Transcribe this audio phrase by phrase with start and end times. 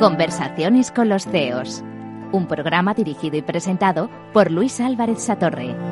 [0.00, 1.84] Conversaciones con los CEOs.
[2.32, 5.91] Un programa dirigido y presentado por Luis Álvarez Satorre.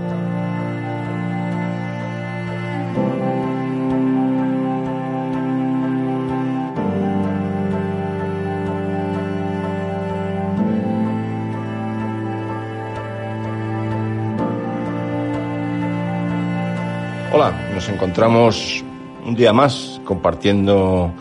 [17.80, 18.84] Nos encontramos
[19.24, 21.14] un día más compartiendo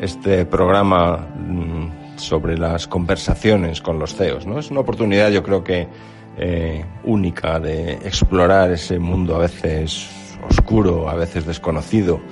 [0.00, 4.46] este programa mm, sobre las conversaciones con los CEOs.
[4.46, 4.58] ¿no?
[4.58, 5.86] Es una oportunidad, yo creo que
[6.38, 10.08] eh, única de explorar ese mundo a veces
[10.48, 12.22] oscuro, a veces desconocido,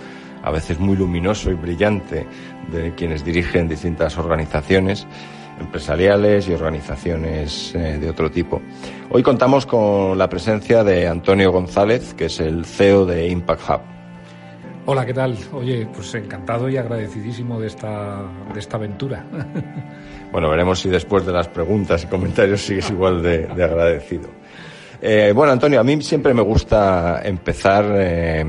[0.43, 2.27] a veces muy luminoso y brillante
[2.73, 5.07] de quienes dirigen distintas organizaciones
[5.61, 8.61] empresariales y organizaciones eh, de otro tipo.
[9.11, 13.81] Hoy contamos con la presencia de Antonio González, que es el CEO de Impact Hub.
[14.89, 15.37] Hola, ¿qué tal?
[15.53, 19.25] Oye, pues encantado y agradecidísimo de esta, de esta aventura.
[20.33, 24.29] Bueno, veremos si después de las preguntas y comentarios sigues igual de, de agradecido.
[25.01, 28.45] Eh, bueno, Antonio, a mí siempre me gusta empezar eh,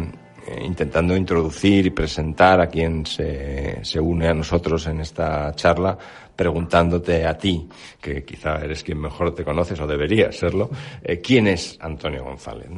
[0.61, 5.97] intentando introducir y presentar a quien se, se une a nosotros en esta charla,
[6.35, 7.67] preguntándote a ti,
[7.99, 10.69] que quizá eres quien mejor te conoces o deberías serlo,
[11.03, 12.69] eh, ¿quién es Antonio González?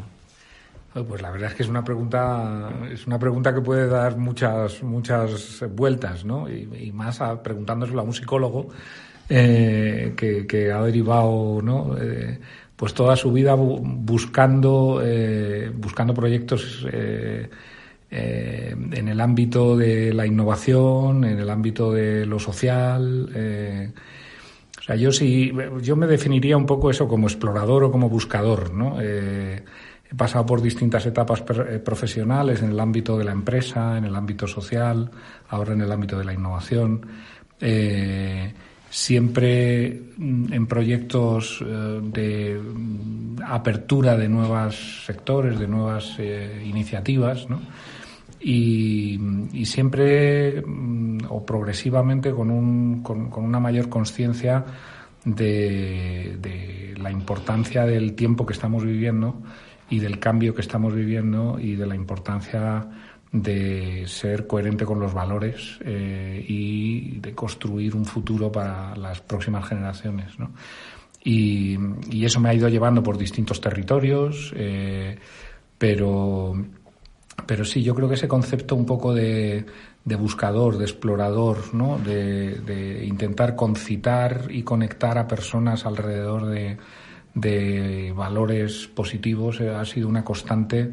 [1.08, 4.82] Pues la verdad es que es una pregunta, es una pregunta que puede dar muchas,
[4.82, 6.50] muchas vueltas, ¿no?
[6.50, 8.70] Y, más a, preguntándoselo a un psicólogo
[9.30, 11.96] eh, que, ha derivado, ¿no?
[11.96, 12.40] Eh,
[12.80, 17.50] pues toda su vida buscando, eh, buscando proyectos eh,
[18.10, 23.30] eh, en el ámbito de la innovación, en el ámbito de lo social.
[24.80, 25.52] O sea, yo sí,
[25.82, 29.02] yo me definiría un poco eso como explorador o como buscador, ¿no?
[29.02, 29.62] He
[30.16, 35.12] pasado por distintas etapas profesionales en el ámbito de la empresa, en el ámbito social,
[35.50, 37.06] ahora en el ámbito de la innovación.
[38.90, 46.18] Siempre mm, en proyectos de mm, apertura de nuevos sectores, de nuevas
[46.64, 47.62] iniciativas, ¿no?
[48.40, 54.66] y, siempre mm, o progresivamente con, un, con, una mayor conciencia
[55.26, 59.42] de, la importancia del tiempo que estamos viviendo
[59.90, 62.88] y del cambio que estamos viviendo y de la importancia
[63.32, 69.68] de ser coherente con los valores eh, y de construir un futuro para las próximas
[69.68, 70.34] generaciones.
[71.24, 71.78] Y,
[72.24, 75.18] eso me ha ido llevando por distintos territorios, eh,
[75.78, 76.56] pero
[77.46, 79.66] pero sí, yo creo que ese concepto un poco de,
[80.04, 81.98] buscador, de explorador, ¿no?
[81.98, 90.24] De, intentar concitar y conectar a personas alrededor de, valores positivos eh, ha sido una
[90.24, 90.92] constante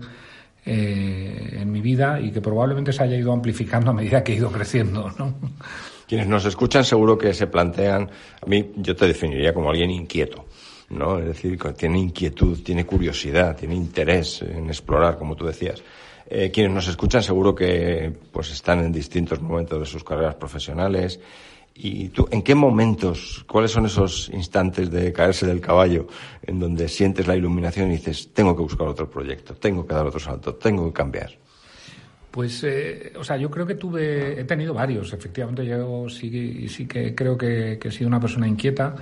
[0.66, 4.36] eh, en mi vida y que probablemente se haya ido amplificando a medida que he
[4.36, 5.34] ido creciendo, ¿no?
[6.08, 8.10] Quienes nos escuchan seguro que se plantean,
[8.42, 10.44] a mí yo te definiría como alguien inquieto.
[10.90, 11.18] ¿no?
[11.18, 15.82] Es decir, tiene inquietud, tiene curiosidad, tiene interés en explorar, como tú decías.
[16.28, 21.20] Eh, quienes nos escuchan seguro que pues están en distintos momentos de sus carreras profesionales.
[21.78, 26.06] ¿Y tú, en qué momentos, cuáles son esos instantes de caerse del caballo
[26.42, 30.06] en donde sientes la iluminación y dices, tengo que buscar otro proyecto, tengo que dar
[30.06, 31.32] otro salto, tengo que cambiar?
[32.30, 36.86] Pues, eh, o sea, yo creo que tuve, he tenido varios, efectivamente, yo sí, sí
[36.86, 38.94] que creo que, he sido una persona inquieta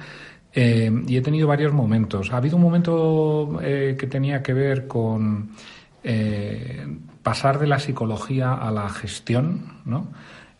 [0.53, 2.32] eh, y he tenido varios momentos.
[2.32, 5.50] Ha habido un momento que tenía que ver con
[7.23, 10.09] pasar de la psicología a la gestión, ¿no?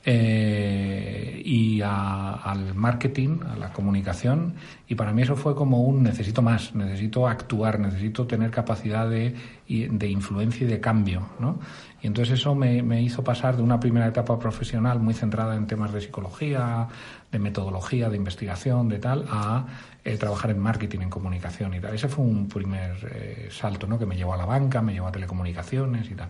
[0.06, 4.54] Eh, y al marketing, a la comunicación,
[4.86, 9.34] y para mí eso fue como un necesito más, necesito actuar, necesito tener capacidad de,
[9.66, 11.58] de influencia y de cambio, ¿no?
[12.02, 15.66] Y entonces eso me, me, hizo pasar de una primera etapa profesional muy centrada en
[15.66, 16.86] temas de psicología,
[17.32, 19.66] de metodología, de investigación, de tal, a
[20.04, 21.94] eh, trabajar en marketing, en comunicación y tal.
[21.94, 23.98] Ese fue un primer eh, salto, ¿no?
[23.98, 26.28] Que me llevó a la banca, me llevó a telecomunicaciones y tal.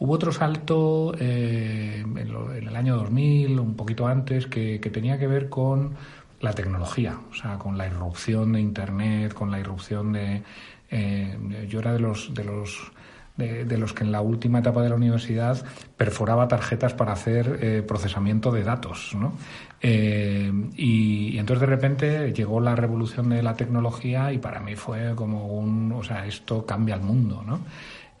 [0.00, 5.48] Hubo otro salto eh, en, el año 2000, un poquito antes, que, tenía que ver
[5.48, 5.94] con
[6.40, 10.42] la tecnología, o sea, con la irrupción de Internet, con la irrupción de...
[10.90, 12.92] Eh, yo era de los, de los
[13.36, 15.64] de, los que en la última etapa de la universidad
[15.96, 19.34] perforaba tarjetas para hacer eh, procesamiento de datos, ¿no?
[19.80, 25.14] y, y, entonces de repente llegó la revolución de la tecnología y para mí fue
[25.14, 27.60] como un, o sea, esto cambia el mundo, ¿no?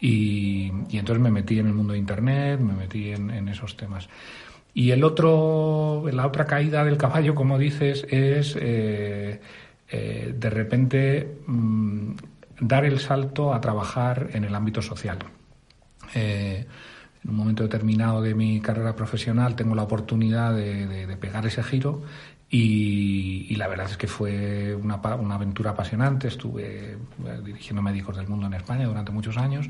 [0.00, 4.08] Y, entonces me metí en el mundo de Internet, me metí en, esos temas.
[4.74, 9.40] Y el otro, la otra caída del caballo, como dices, es eh,
[9.90, 12.12] eh, de repente mm,
[12.60, 15.18] dar el salto a trabajar en el ámbito social.
[16.14, 16.66] Eh,
[17.24, 22.02] en un momento determinado de mi carrera profesional tengo la oportunidad de pegar ese giro
[22.50, 26.28] y, la verdad es que fue una, una, aventura apasionante.
[26.28, 26.96] Estuve eh,
[27.44, 29.68] dirigiendo médicos del mundo en España durante muchos años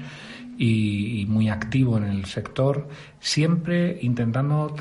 [0.56, 2.88] y, muy activo en el sector,
[3.18, 4.76] siempre intentando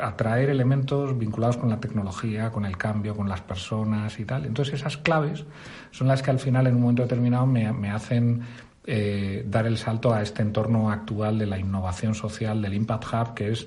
[0.00, 4.44] atraer elementos vinculados con la tecnología, con el cambio, con las personas y tal.
[4.44, 5.44] Entonces esas claves
[5.90, 8.42] son las que al final en un momento determinado me, hacen
[8.86, 13.34] eh, dar el salto a este entorno actual de la innovación social, del Impact Hub,
[13.34, 13.66] que es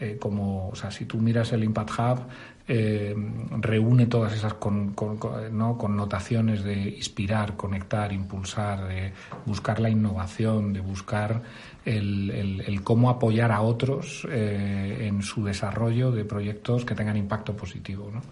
[0.00, 2.18] eh, como, o sea, si tú miras el Impact Hub,
[2.66, 3.14] eh,
[3.60, 9.12] reúne todas esas connotaciones de inspirar, conectar, impulsar, de
[9.44, 11.42] buscar la innovación, de buscar
[11.84, 18.10] el, cómo apoyar a otros eh, en su desarrollo de proyectos que tengan impacto positivo.
[18.10, 18.22] ¿no?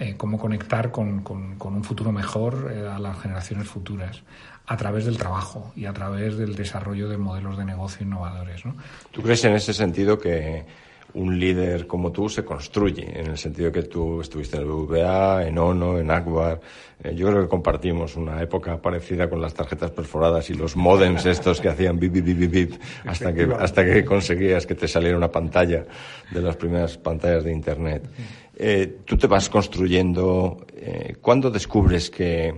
[0.00, 4.24] Eh, cómo conectar con, un futuro mejor a las generaciones futuras
[4.66, 8.66] a través del trabajo y a través del desarrollo de modelos de negocio innovadores.
[8.66, 8.74] ¿no?
[9.12, 13.72] ¿Tú crees en ese sentido que un líder como tú se construye, en el sentido
[13.72, 16.60] que tú estuviste en el BBVA, en ONO, en Akbar.
[17.02, 21.26] Eh, yo creo que compartimos una época parecida con las tarjetas perforadas y los modems
[21.26, 22.72] estos que hacían bip, bip, bip, bip,
[23.06, 25.86] hasta que, hasta que conseguías que te saliera una pantalla
[26.30, 28.08] de las primeras pantallas de Internet.
[28.56, 30.66] Eh, tú te vas construyendo.
[30.76, 32.54] Eh, ¿Cuándo descubres que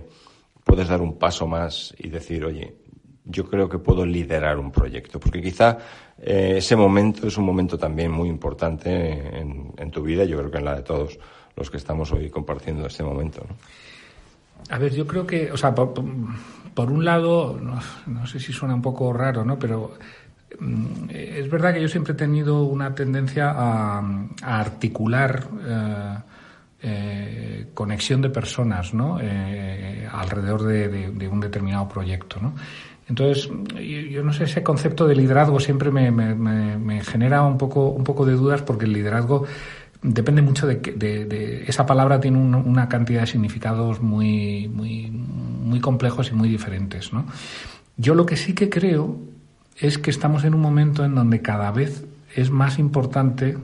[0.63, 2.73] puedes dar un paso más y decir, oye,
[3.25, 5.77] yo creo que puedo liderar un proyecto, porque quizá
[6.21, 10.57] eh, ese momento es un momento también muy importante en, tu vida, yo creo que
[10.57, 11.19] en la de todos
[11.55, 13.45] los que estamos hoy compartiendo este momento.
[14.69, 15.99] A ver, yo creo que, o sea, por,
[16.91, 17.59] un lado,
[18.07, 19.59] no, sé si suena un poco raro, ¿no?
[19.59, 19.93] Pero
[20.59, 24.03] mm, es verdad que yo siempre he tenido una tendencia a,
[24.41, 26.17] articular eh,
[26.81, 29.19] eh, conexión de personas, ¿no?
[30.11, 32.53] alrededor de, de, un determinado proyecto, ¿no?
[33.09, 33.49] Entonces,
[34.11, 38.33] yo, no sé, ese concepto de liderazgo siempre me, genera un poco, un poco de
[38.33, 39.45] dudas porque el liderazgo
[40.01, 46.29] depende mucho de, de, esa palabra tiene una cantidad de significados muy, muy, muy complejos
[46.31, 47.25] y muy diferentes, ¿no?
[47.97, 49.19] Yo lo que sí que creo
[49.77, 52.05] es que estamos en un momento en donde cada vez
[52.35, 53.57] es más importante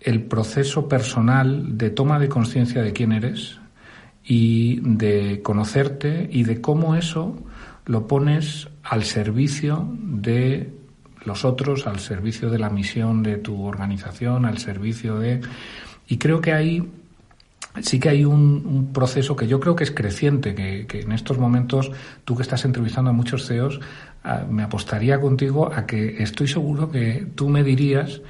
[0.00, 3.58] el proceso personal de toma de conciencia de quién eres
[4.24, 7.36] y de conocerte y de cómo eso
[7.90, 10.72] lo pones al servicio de
[11.24, 15.40] los otros, al servicio de la misión de tu organización, al servicio de...
[16.06, 16.88] Y creo que ahí
[17.82, 21.90] sí que hay un, proceso que yo creo que es creciente, que, en estos momentos,
[22.24, 23.80] tú que estás entrevistando a muchos CEOs,
[24.22, 28.22] ah, me apostaría contigo a que estoy seguro que tú me dirías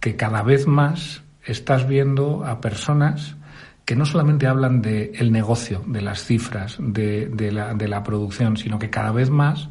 [0.00, 3.36] que cada vez más estás viendo a personas
[3.84, 8.02] que no solamente hablan del el negocio, de las cifras, de, de, la, de la
[8.02, 9.68] producción, sino que cada vez más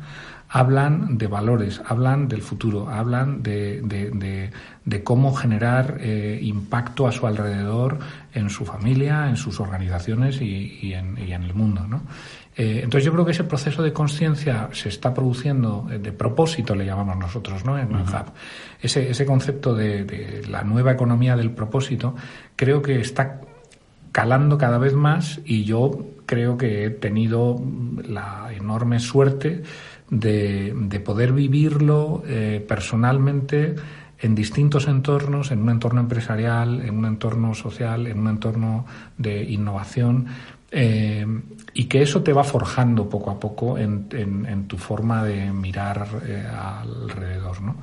[0.54, 4.52] hablan de valores, hablan del futuro, hablan de, de,
[4.86, 7.98] de cómo generar eh, impacto a su alrededor
[8.36, 11.88] en su familia, en sus organizaciones y, y, en, y en, el mundo.
[11.88, 12.04] ¿no?
[12.56, 16.76] Eh, entonces yo creo que ese proceso de conciencia se está produciendo, eh, de propósito
[16.76, 17.80] le llamamos nosotros ¿no?
[17.80, 18.32] en Manhub.
[18.80, 22.14] Ese, ese concepto de, de la nueva economía del propósito
[22.56, 23.42] creo que está
[24.14, 25.92] calando cada vez más y yo
[26.26, 27.62] creo que he tenido
[28.08, 29.64] la enorme suerte
[30.10, 33.76] de, de poder vivirlo eh, personalmente
[34.20, 38.86] en distintos entornos, en un entorno empresarial, en un entorno social, en un entorno
[39.18, 40.28] de innovación,
[40.72, 41.26] eh,
[41.74, 46.08] y que eso te va forjando poco a poco en, en, tu forma de mirar
[46.26, 47.76] eh, alrededor, ¿no?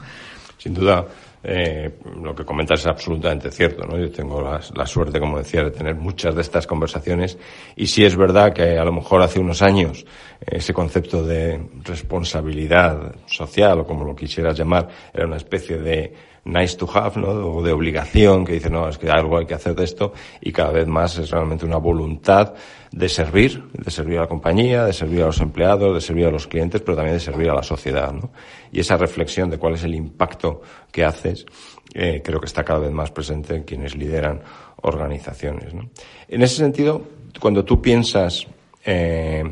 [0.61, 1.07] Sin duda,
[1.43, 1.91] eh,
[2.23, 3.97] lo que comentas es absolutamente cierto, ¿no?
[3.97, 7.39] Yo tengo la, suerte, como decía, de tener muchas de estas conversaciones
[7.77, 10.05] y sí es verdad que a lo mejor hace unos años
[10.47, 16.13] ese concepto de responsabilidad social o como lo quisieras llamar era una especie de
[16.45, 17.29] nice to have, ¿no?
[17.29, 20.53] O de obligación que dice, no, es que algo hay que hacer de esto y
[20.53, 22.55] cada vez más es realmente una voluntad
[22.93, 26.31] de servir, de servir a la compañía, de servir a los empleados, de servir a
[26.31, 28.31] los clientes, pero también de servir a la sociedad, ¿no?
[28.73, 31.47] Y esa reflexión de cuál es el impacto que haces,
[31.95, 34.43] eh, creo que está cada vez más presente en quienes lideran
[34.83, 35.91] organizaciones, ¿no?
[36.29, 37.03] En ese sentido,
[37.41, 38.47] cuando tú piensas,
[38.85, 39.45] eh,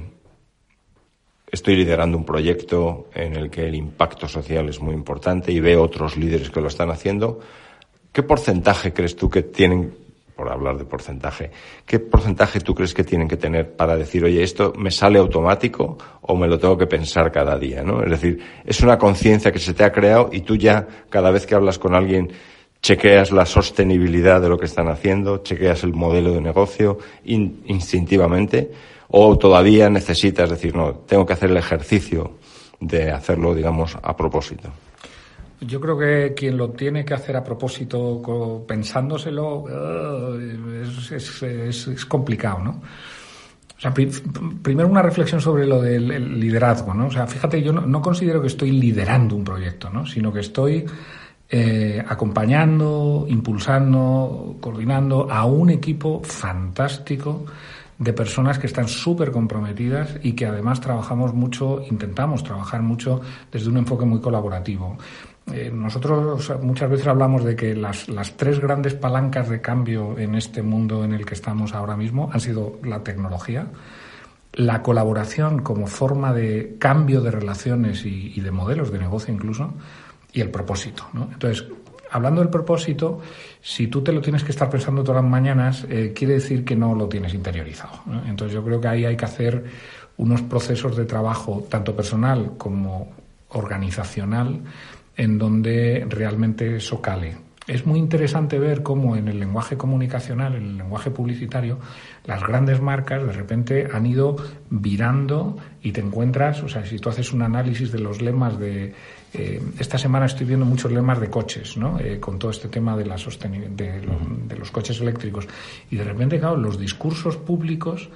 [1.50, 5.82] estoy liderando un proyecto en el que el impacto social es muy importante y veo
[5.82, 7.40] otros líderes que lo están haciendo.
[8.12, 9.94] ¿Qué porcentaje crees tú que tienen,
[10.36, 11.50] por hablar de porcentaje,
[11.84, 15.98] qué porcentaje tú crees que tienen que tener para decir, oye, esto me sale automático
[16.22, 18.02] o me lo tengo que pensar cada día, ¿no?
[18.02, 21.46] Es decir, es una conciencia que se te ha creado y tú ya, cada vez
[21.46, 22.32] que hablas con alguien,
[22.82, 28.70] chequeas la sostenibilidad de lo que están haciendo, chequeas el modelo de negocio instintivamente,
[29.08, 32.32] o todavía necesitas decir, no, tengo que hacer el ejercicio
[32.80, 34.70] de hacerlo, digamos, a propósito.
[35.60, 39.64] Yo creo que quien lo tiene que hacer a propósito, pensándoselo,
[40.38, 40.84] eh,
[41.66, 42.70] es, complicado, ¿no?
[43.76, 47.06] O sea, primero una reflexión sobre lo del liderazgo, ¿no?
[47.06, 50.04] O sea, fíjate, yo no, considero que estoy liderando un proyecto, ¿no?
[50.06, 50.84] Sino que estoy
[51.50, 57.44] eh, acompañando, impulsando, coordinando a un equipo fantástico
[57.98, 63.68] de personas que están súper comprometidas y que además trabajamos mucho, intentamos trabajar mucho desde
[63.68, 64.98] un enfoque muy colaborativo.
[65.52, 70.34] Eh, nosotros muchas veces hablamos de que las, las, tres grandes palancas de cambio en
[70.34, 73.68] este mundo en el que estamos ahora mismo han sido la tecnología,
[74.52, 79.72] la colaboración como forma de cambio de relaciones y, de modelos de negocio incluso,
[80.32, 81.06] y el propósito.
[81.14, 81.66] Entonces,
[82.10, 83.20] hablando del propósito,
[83.60, 86.76] si tú te lo tienes que estar pensando todas las mañanas, eh, quiere decir que
[86.76, 88.00] no lo tienes interiorizado.
[88.26, 89.64] Entonces, yo creo que ahí hay que hacer
[90.16, 93.12] unos procesos de trabajo, tanto personal como
[93.50, 94.60] organizacional,
[95.16, 97.36] en donde realmente eso cale.
[97.66, 101.78] Es muy interesante ver cómo en el lenguaje comunicacional, en el lenguaje publicitario,
[102.24, 104.36] las grandes marcas de repente han ido
[104.70, 108.94] virando y te encuentras, o sea, si tú haces un análisis de los lemas de...
[109.32, 111.98] Eh, esta semana estoy viendo muchos lemas de coches, ¿no?
[112.00, 114.00] Eh, con todo este tema de, la de,
[114.46, 115.46] de los coches eléctricos.
[115.90, 118.08] Y de repente, claro, los discursos públicos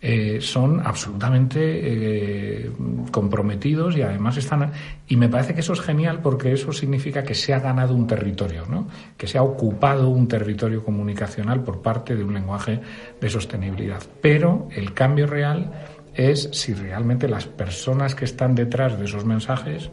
[0.00, 2.70] eh, son absolutamente
[3.10, 4.70] comprometidos y además están
[5.08, 8.06] y me parece que eso es genial porque eso significa que se ha ganado un
[8.06, 8.86] territorio, ¿no?
[9.16, 12.80] que se ha ocupado un territorio comunicacional por parte de un lenguaje
[13.20, 14.00] de sostenibilidad.
[14.20, 15.72] Pero el cambio real
[16.14, 19.90] es si realmente las personas que están detrás de esos mensajes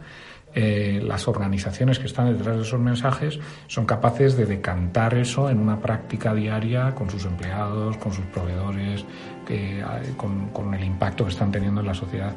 [0.57, 5.59] eh, las organizaciones que están detrás de esos mensajes son capaces de decantar eso en
[5.59, 9.03] una práctica diaria con sus empleados, con sus proveedores,
[9.45, 9.83] que,
[10.15, 12.33] con, el impacto que están teniendo en la sociedad.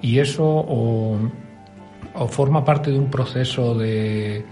[0.00, 1.18] Y eso o,
[2.28, 4.44] forma parte de un proceso de,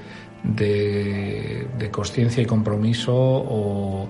[0.43, 4.09] de, de conciencia y compromiso o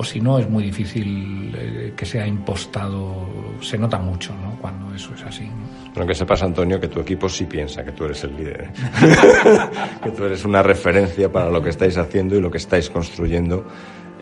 [0.00, 3.28] o si no es muy difícil eh, que sea impostado,
[3.60, 4.56] se nota mucho ¿no?
[4.58, 5.46] cuando eso es así.
[5.92, 8.70] Pero que sepas, Antonio, que tu equipo sí piensa que tú eres el líder, ¿eh?
[10.02, 13.66] que tú eres una referencia para lo que estáis haciendo y lo que estáis construyendo,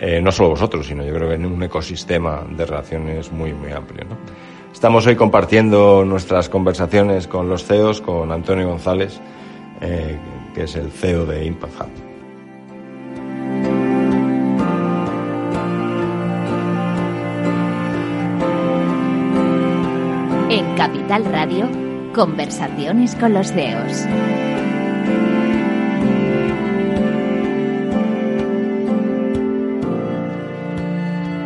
[0.00, 3.70] eh, no solo vosotros, sino yo creo que en un ecosistema de relaciones muy, muy
[3.70, 4.04] amplio.
[4.04, 4.16] ¿no?
[4.72, 9.20] Estamos hoy compartiendo nuestras conversaciones con los CEOs, con Antonio González,
[9.80, 12.07] que es el CEO de Impact Hub.
[20.88, 21.68] Capital Radio,
[22.14, 24.06] conversaciones con los CEOs.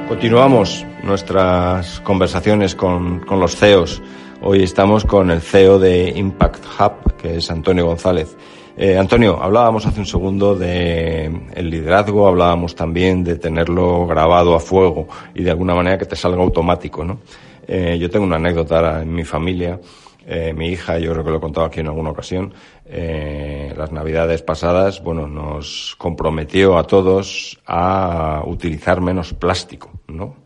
[0.07, 4.01] Continuamos nuestras conversaciones con, los CEOs.
[4.43, 8.37] Hoy estamos con el CEO de Impact Hub, que es Antonio González.
[8.77, 14.61] Eh, Antonio, hablábamos hace un segundo de el liderazgo, hablábamos también de tenerlo grabado a
[14.61, 17.19] fuego y de alguna manera que te salga automático, ¿no?
[17.67, 19.81] Eh, yo tengo una anécdota en mi familia.
[20.25, 22.55] Eh, mi hija, yo creo que lo he contado aquí en alguna ocasión,
[22.87, 30.37] eh, las navidades pasadas, bueno, nos comprometió a todos a utilizar menos plástico, ¿no?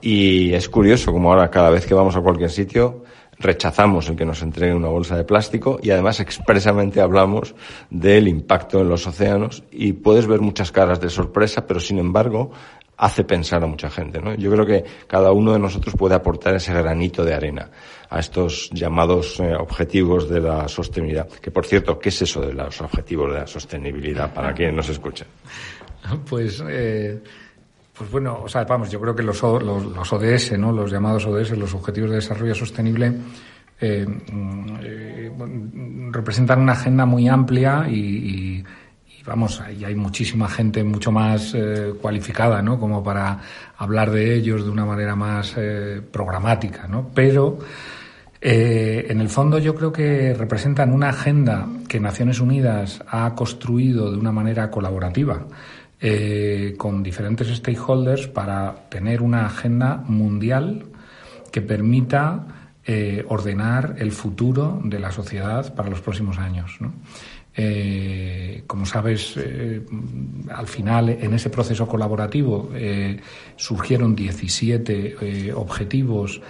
[0.00, 3.04] Y es curioso como ahora cada vez que vamos a cualquier sitio
[3.38, 7.54] rechazamos el que nos entregue una bolsa de plástico y además expresamente hablamos
[7.90, 12.52] del impacto en los océanos y puedes ver muchas caras de sorpresa, pero sin embargo
[12.96, 14.20] hace pensar a mucha gente.
[14.20, 14.34] ¿no?
[14.34, 17.70] Yo creo que cada uno de nosotros puede aportar ese granito de arena
[18.10, 21.28] a estos llamados eh, objetivos de la sostenibilidad.
[21.28, 24.88] Que por cierto, ¿qué es eso de los objetivos de la sostenibilidad para quien nos
[24.88, 25.26] escucha?
[26.28, 27.18] Pues, eh,
[27.96, 30.70] pues bueno, o sea, vamos, yo creo que los, ODS, ¿no?
[30.70, 33.10] los llamados ODS, los Objetivos de Desarrollo Sostenible,
[33.80, 38.62] eh, mm, representan una agenda muy amplia y
[39.24, 42.78] vamos, ahí hay muchísima gente mucho más eh, cualificada, ¿no?
[42.78, 43.40] Como para
[43.76, 47.10] hablar de ellos de una manera más eh, programática, ¿no?
[47.14, 47.58] Pero
[48.40, 54.10] eh, en el fondo yo creo que representan una agenda que Naciones Unidas ha construido
[54.10, 55.46] de una manera colaborativa
[56.76, 60.84] con diferentes stakeholders para tener una agenda mundial
[61.50, 62.44] que permita
[63.28, 66.92] ordenar el futuro de la sociedad para los próximos años, ¿no?
[67.56, 69.80] Eh, como sabes, eh,
[70.52, 73.20] al final, en ese proceso colaborativo, eh,
[73.56, 76.40] surgieron 17 objetivos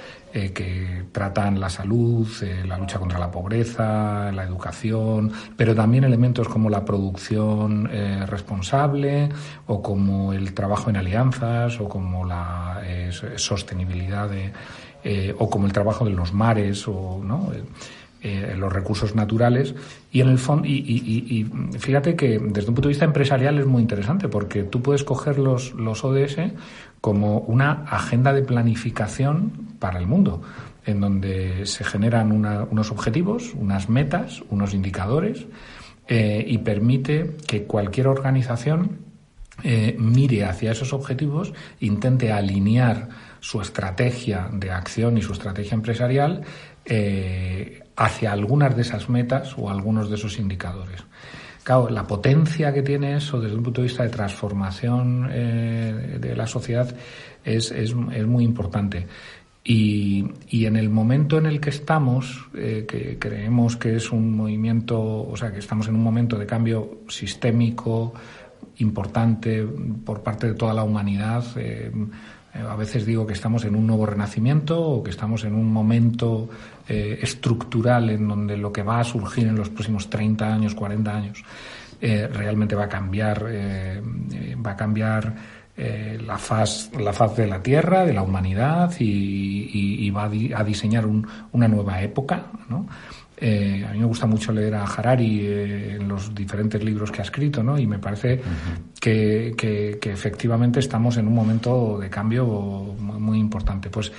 [0.53, 2.27] que tratan la salud,
[2.67, 7.89] la lucha contra la pobreza, la educación, pero también elementos como la producción
[8.27, 9.29] responsable
[9.69, 12.83] o como el trabajo en alianzas o como la
[13.37, 14.29] sostenibilidad
[15.39, 17.53] o como el trabajo de los mares o no
[18.27, 19.75] eh, los recursos naturales
[20.11, 21.47] y en el fondo y,
[21.79, 25.39] fíjate que desde un punto de vista empresarial es muy interesante porque tú puedes coger
[25.39, 26.39] los, los ODS
[27.03, 30.41] como una agenda de planificación para el mundo
[30.87, 35.45] en donde se generan unos objetivos, unas metas, unos indicadores
[36.09, 39.01] eh, y permite que cualquier organización
[39.63, 46.41] eh, mire hacia esos objetivos, intente alinear su estrategia de acción y su estrategia empresarial
[47.97, 51.05] hacia algunas de esas metas o algunos de esos indicadores.
[51.63, 56.37] Claro, la potencia que tiene eso desde un punto de vista de transformación eh, de
[56.37, 56.95] la sociedad
[57.43, 59.07] es, es, muy importante.
[59.65, 64.37] Y, y, en el momento en el que estamos, eh, que creemos que es un
[64.37, 68.13] movimiento, o sea, que estamos en un momento de cambio sistémico
[68.79, 69.67] importante
[70.05, 71.91] por parte de toda la humanidad, eh,
[72.55, 76.49] a veces digo que estamos en un nuevo renacimiento o que estamos en un momento
[76.89, 81.17] eh, estructural en donde lo que va a surgir en los próximos 30 años, 40
[81.17, 81.45] años,
[82.01, 85.35] eh, realmente va a cambiar, va a cambiar
[85.77, 91.69] la, faz, la faz de la Tierra, de la humanidad y, va a, diseñar una
[91.69, 92.47] nueva época.
[92.69, 92.87] ¿no?
[93.37, 97.21] Eh, a mí me gusta mucho leer a Harari eh, en los diferentes libros que
[97.21, 97.79] ha escrito, ¿no?
[97.79, 98.41] Y me parece
[99.01, 103.91] que, efectivamente estamos en un momento de cambio muy, importante.
[103.91, 104.13] Pues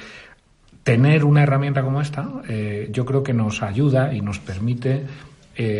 [0.84, 5.05] tener una herramienta como esta, eh, yo creo que nos ayuda y nos permite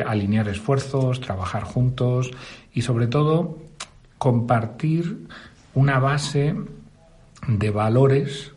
[0.06, 2.32] alinear esfuerzos, trabajar juntos
[2.74, 3.58] y sobre todo
[4.18, 5.28] compartir
[5.74, 6.56] una base
[7.46, 8.55] de valores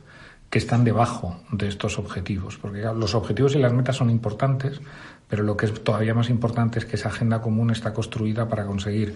[0.50, 4.80] que están debajo de estos objetivos, porque los objetivos y las metas son importantes,
[5.28, 8.64] pero lo que es todavía más importante es que esa agenda común está construida para
[8.64, 9.14] conseguir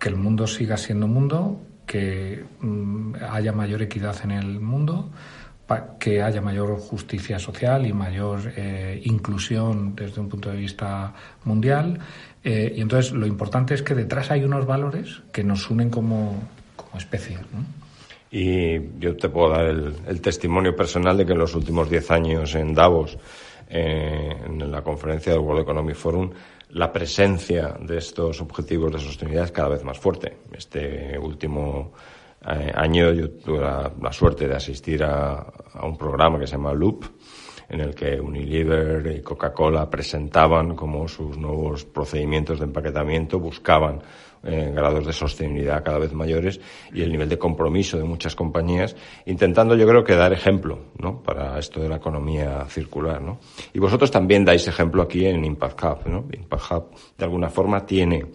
[0.00, 5.10] que el mundo siga siendo mundo, que mm, haya mayor equidad en el mundo,
[5.98, 11.98] que haya mayor justicia social y mayor eh, inclusión desde un punto de vista mundial.
[12.42, 16.42] Eh, y entonces lo importante es que detrás hay unos valores que nos unen como,
[16.76, 17.38] como especie.
[18.36, 22.56] Y yo te puedo dar el, testimonio personal de que en los últimos diez años
[22.56, 23.16] en Davos,
[23.68, 26.32] eh, en la conferencia del World Economic Forum,
[26.70, 30.38] la presencia de estos objetivos de sostenibilidad es cada vez más fuerte.
[30.50, 31.92] Este último
[32.44, 35.34] eh, año yo tuve la, suerte de asistir a,
[35.72, 37.04] a, un programa que se llama Loop,
[37.68, 44.02] en el que Unilever y Coca-Cola presentaban como sus nuevos procedimientos de empaquetamiento buscaban
[44.44, 46.60] grados de sostenibilidad cada vez mayores
[46.92, 48.94] y el nivel de compromiso de muchas compañías,
[49.26, 51.22] intentando yo creo que dar ejemplo ¿no?
[51.22, 53.22] para esto de la economía circular.
[53.22, 53.38] ¿no?
[53.72, 55.98] Y vosotros también dais ejemplo aquí en Impact Hub.
[56.06, 56.24] ¿no?
[56.32, 56.84] Impact Hub
[57.16, 58.26] de alguna forma tiene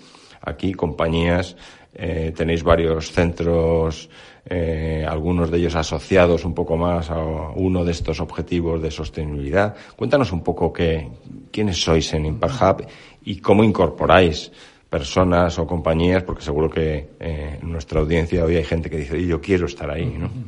[0.42, 1.56] aquí compañías,
[1.94, 4.10] eh, tenéis varios centros,
[4.46, 9.76] eh, algunos de ellos asociados un poco más a uno de estos objetivos de sostenibilidad.
[9.96, 11.08] Cuéntanos un poco qué,
[11.52, 12.88] quiénes sois en Impact Hub
[13.26, 14.52] y cómo incorporáis
[14.90, 19.24] personas o compañías, porque seguro que eh, en nuestra audiencia hoy hay gente que dice,
[19.26, 20.30] yo quiero estar ahí, ¿no?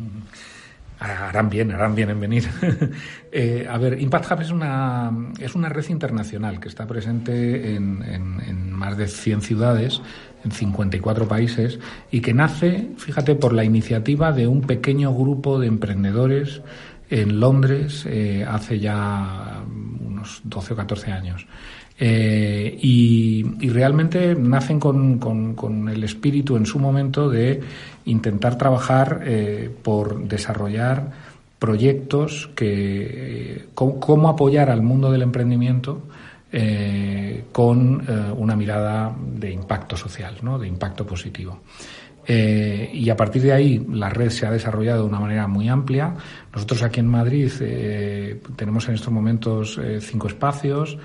[1.01, 2.47] Harán bien, harán bien en venir.
[3.31, 8.03] eh, a ver, Impact Hub es una, es una red internacional que está presente en,
[8.03, 9.99] en, más de 100 ciudades,
[10.45, 11.79] en 54 países,
[12.11, 16.61] y que nace, fíjate, por la iniciativa de un pequeño grupo de emprendedores
[17.11, 19.63] en Londres eh, hace ya
[20.01, 21.45] unos 12 o 14 años.
[22.03, 27.61] Eh, y, realmente nacen con, el espíritu en su momento de
[28.05, 31.11] intentar trabajar eh, por desarrollar
[31.59, 36.01] proyectos que eh, cómo, apoyar al mundo del emprendimiento
[37.53, 38.05] con
[38.37, 40.59] una mirada de impacto social, ¿no?
[40.59, 41.61] de impacto positivo.
[42.27, 46.13] y a partir de ahí la red se ha desarrollado de una manera muy amplia.
[46.53, 47.49] Nosotros aquí en Madrid
[48.57, 50.97] tenemos en estos momentos cinco espacios.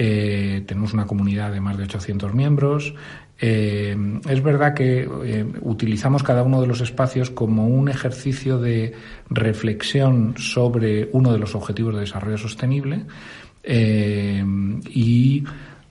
[0.00, 2.94] Eh, tenemos una comunidad de más de 800 miembros.
[3.40, 3.96] Eh,
[4.28, 8.94] es verdad que eh, utilizamos cada uno de los espacios como un ejercicio de
[9.28, 13.06] reflexión sobre uno de los objetivos de desarrollo sostenible
[13.64, 15.44] y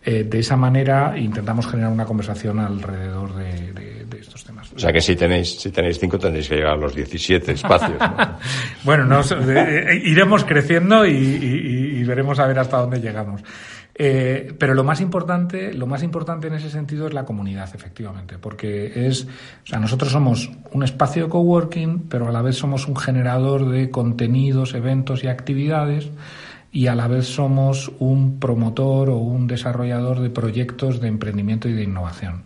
[0.06, 4.72] de esa manera intentamos generar una conversación alrededor de, estos temas.
[4.74, 8.00] O sea que si tenéis, si tenéis cinco tendréis que llegar a los 17 espacios.
[8.84, 9.22] bueno,
[10.04, 13.44] iremos creciendo y veremos a ver hasta dónde llegamos.
[14.00, 18.38] Eh, pero lo más importante, lo más importante en ese sentido es la comunidad, efectivamente,
[18.38, 22.88] porque es, o sea, nosotros somos un espacio de coworking, pero a la vez somos
[22.88, 26.12] un generador de contenidos, eventos y actividades
[26.72, 31.74] y a la vez somos un promotor o un desarrollador de proyectos de emprendimiento y
[31.74, 32.44] de innovación.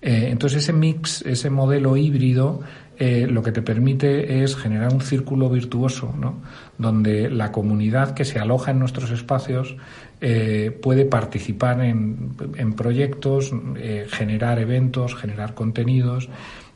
[0.00, 2.60] Eh, entonces ese mix, ese modelo híbrido,
[2.98, 6.40] eh, lo que te permite es generar un círculo virtuoso, ¿no?
[6.78, 9.76] donde la comunidad que se aloja en nuestros espacios
[10.20, 12.34] eh, puede participar en,
[12.76, 13.52] proyectos,
[14.08, 16.28] generar eventos, generar contenidos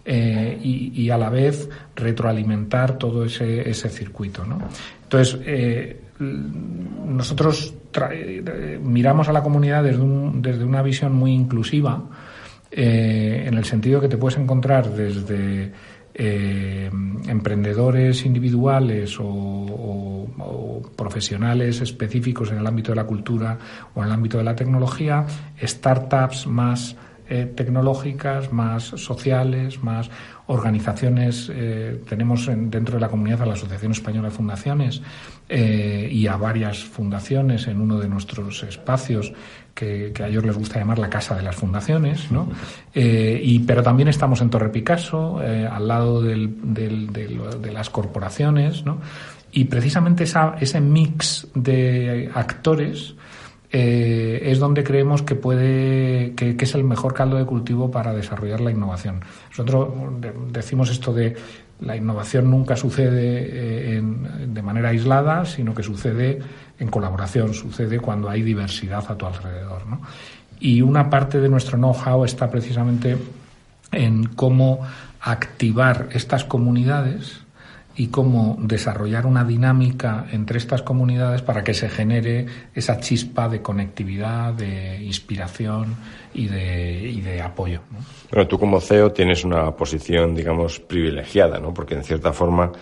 [0.04, 4.44] y, a la vez retroalimentar todo ese, ese circuito.
[4.44, 4.58] ¿no?
[5.04, 5.38] Entonces,
[6.18, 7.74] nosotros
[8.82, 12.04] miramos a la comunidad desde, desde una visión muy inclusiva,
[12.74, 15.70] eh, en el sentido que te puedes encontrar desde
[16.14, 16.90] eh,
[17.26, 19.68] emprendedores individuales o,
[20.96, 23.58] profesionales específicos en el ámbito de la cultura
[23.94, 25.26] o en el ámbito de la tecnología,
[25.60, 26.96] startups más
[27.32, 30.10] eh, tecnológicas, más sociales, más
[30.46, 31.50] organizaciones.
[32.08, 35.00] tenemos dentro de la comunidad a la Asociación Española de Fundaciones
[35.48, 39.32] y a varias fundaciones en uno de nuestros espacios
[39.74, 42.48] que, a ellos les gusta llamar la casa de las fundaciones, ¿no?
[42.94, 48.84] Eh, y, pero también estamos en Torre Picasso, eh, al lado del, de las corporaciones,
[48.84, 49.00] ¿no?
[49.52, 53.14] Y precisamente esa, ese mix de actores
[53.72, 58.60] eh, es donde creemos que puede que, es el mejor caldo de cultivo para desarrollar
[58.60, 59.20] la innovación.
[59.50, 59.88] Nosotros
[60.52, 61.34] decimos esto de
[61.80, 66.38] la innovación nunca sucede de manera aislada, sino que sucede
[66.78, 69.86] en colaboración, sucede cuando hay diversidad a tu alrededor.
[69.86, 70.00] ¿no?
[70.60, 73.16] Y una parte de nuestro know-how está precisamente
[73.90, 74.80] en cómo
[75.20, 77.41] activar estas comunidades
[77.96, 83.60] y cómo desarrollar una dinámica entre estas comunidades para que se genere esa chispa de
[83.60, 85.94] conectividad, de inspiración
[86.34, 87.80] y de, y de apoyo.
[87.90, 87.98] ¿no?
[88.30, 91.74] Bueno, tú como CEO tienes una posición, digamos, privilegiada, ¿no?
[91.74, 92.72] Porque en cierta forma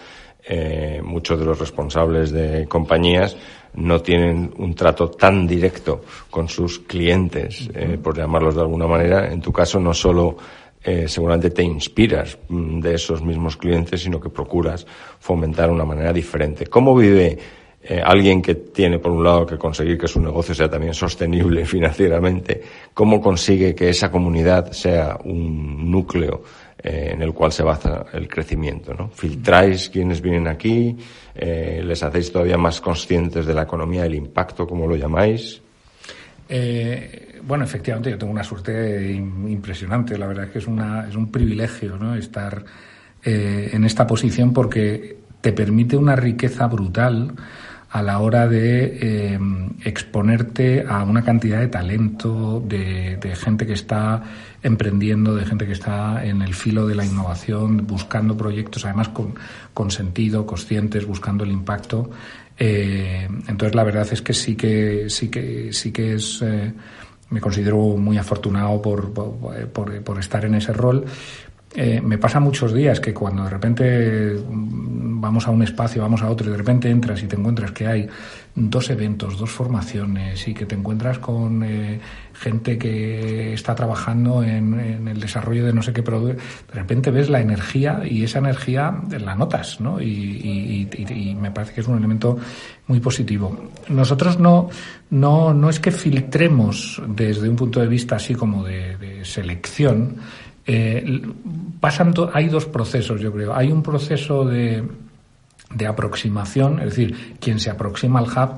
[0.45, 3.37] eh, muchos de los responsables de compañías
[3.75, 9.31] no tienen un trato tan directo con sus clientes, eh, por llamarlos de alguna manera.
[9.31, 10.37] En tu caso, no solo
[10.83, 14.87] eh, seguramente te inspiras mm, de esos mismos clientes, sino que procuras
[15.19, 16.67] fomentar una manera diferente.
[16.67, 17.39] ¿Cómo vive
[17.83, 21.65] eh, alguien que tiene, por un lado, que conseguir que su negocio sea también sostenible
[21.67, 22.63] financieramente?
[22.95, 26.43] ¿Cómo consigue que esa comunidad sea un núcleo
[26.83, 28.95] eh, en el cual se basa el crecimiento.
[28.95, 29.11] ¿no?
[29.11, 30.97] Filtráis quienes vienen aquí,
[31.35, 35.61] eh, les hacéis todavía más conscientes de la economía, del impacto, como lo llamáis.
[36.53, 40.19] Eh, bueno, efectivamente, yo tengo una suerte impresionante.
[40.19, 42.15] La verdad es que es, una, es un privilegio ¿no?
[42.15, 42.65] estar
[43.23, 47.35] en esta posición porque te permite una riqueza brutal
[47.91, 49.39] a la hora de
[49.85, 54.23] exponerte a una cantidad de talento, de, gente que está
[54.63, 59.11] emprendiendo, de gente que está en el filo de la innovación, buscando proyectos, además
[59.75, 62.11] con sentido, conscientes, buscando el impacto.
[62.63, 66.71] Eh, entonces la verdad es que sí que sí que sí que es eh,
[67.31, 71.07] me considero muy afortunado por, por, por, estar en ese rol.
[71.75, 76.31] Eh, me pasa muchos días que cuando de repente vamos a un espacio, vamos a
[76.31, 78.09] otro y de repente entras y te encuentras que hay
[78.55, 82.01] dos eventos, dos formaciones y que te encuentras con eh,
[82.35, 87.29] gente que está trabajando en, el desarrollo de no sé qué producto, de repente ves
[87.29, 90.01] la energía y esa energía la notas, ¿no?
[90.01, 90.89] Y,
[91.41, 92.39] me parece que es un elemento
[92.87, 93.71] muy positivo.
[93.89, 94.69] Nosotros no,
[95.11, 100.17] no, no es que filtremos desde un punto de vista así como de, selección,
[100.67, 101.23] eh,
[101.81, 103.55] pasan hay dos procesos, yo creo.
[103.55, 104.85] Hay un proceso de
[105.75, 108.51] de aproximación, es decir, quien se aproxima al hub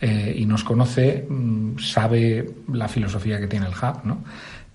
[0.00, 4.24] eh, y nos conoce mm, sabe la filosofía que tiene el hub, ¿no?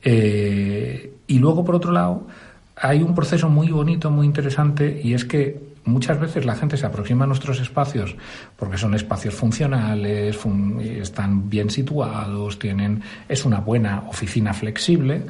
[0.04, 2.28] Eh, y luego, por otro lado,
[2.76, 6.86] hay un proceso muy bonito, muy interesante, y es que muchas veces la gente se
[6.86, 8.16] aproxima a nuestros espacios
[8.58, 10.38] porque son espacios funcionales,
[10.80, 15.24] están bien situados, tienen, es una buena oficina flexible,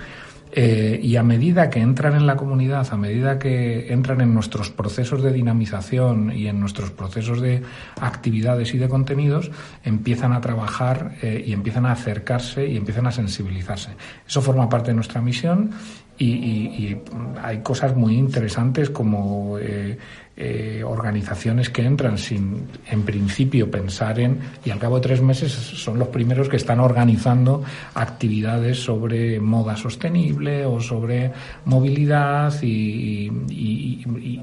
[0.51, 4.69] eh, y a medida que entran en la comunidad, a medida que entran en nuestros
[4.69, 7.61] procesos de dinamización y en nuestros procesos de
[7.99, 9.51] actividades y de contenidos,
[9.83, 13.91] empiezan a trabajar eh, y empiezan a acercarse y empiezan a sensibilizarse.
[14.27, 15.71] Eso forma parte de nuestra misión
[16.17, 16.97] y,
[17.43, 19.97] hay cosas muy interesantes como eh,
[20.39, 25.51] eh, organizaciones que entran sin, en principio, pensar en, y al cabo de tres meses
[25.51, 27.63] son los primeros que están organizando
[27.95, 31.31] actividades sobre moda sostenible o sobre
[31.65, 33.31] movilidad y,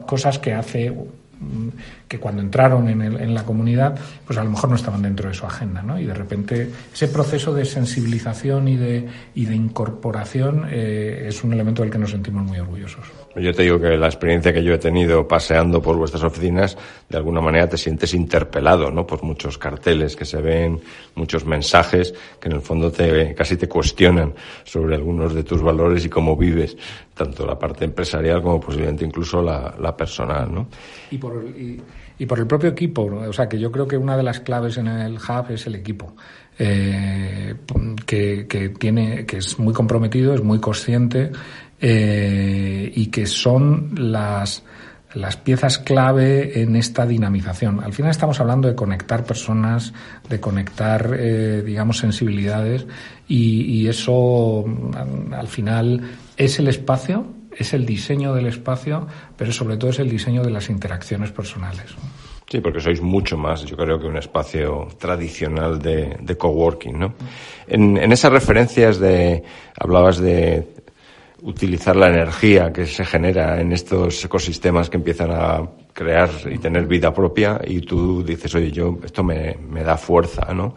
[0.04, 0.92] cosas que hace
[2.08, 5.28] que cuando entraron en, el, en, la comunidad, pues a lo mejor no estaban dentro
[5.28, 5.98] de su agenda, ¿no?
[5.98, 11.52] Y de repente ese proceso de sensibilización y de, y de incorporación eh, es un
[11.52, 13.23] elemento del que nos sentimos muy orgullosos.
[13.36, 16.76] Yo te digo que la experiencia que yo he tenido paseando por vuestras oficinas,
[17.08, 19.06] de alguna manera te sientes interpelado, ¿no?
[19.06, 20.80] Por muchos carteles que se ven,
[21.14, 26.04] muchos mensajes que en el fondo te, casi te cuestionan sobre algunos de tus valores
[26.04, 26.76] y cómo vives,
[27.14, 30.68] tanto la parte empresarial como posiblemente incluso la, la personal, ¿no?
[31.10, 31.80] Y por, y,
[32.18, 34.76] y por el propio equipo, o sea, que yo creo que una de las claves
[34.78, 36.14] en el hub es el equipo.
[36.56, 37.52] Eh,
[38.06, 41.32] que, que, tiene, que es muy comprometido, es muy consciente
[41.80, 44.64] eh, y que son las,
[45.14, 47.82] las piezas clave en esta dinamización.
[47.82, 49.92] Al final estamos hablando de conectar personas,
[50.28, 52.86] de conectar, eh, digamos, sensibilidades
[53.28, 54.64] y, eso
[55.32, 56.00] al final
[56.36, 59.06] es el espacio, es el diseño del espacio,
[59.36, 61.94] pero sobre todo es el diseño de las interacciones personales.
[62.50, 67.14] Sí, porque sois mucho más, yo creo que un espacio tradicional de, de coworking, ¿no?
[67.66, 69.42] En, en esas referencias de,
[69.78, 70.83] hablabas de
[71.44, 76.86] utilizar la energía que se genera en estos ecosistemas que empiezan a crear y tener
[76.86, 80.74] vida propia y tú dices, oye, yo, esto me, me da fuerza, ¿no?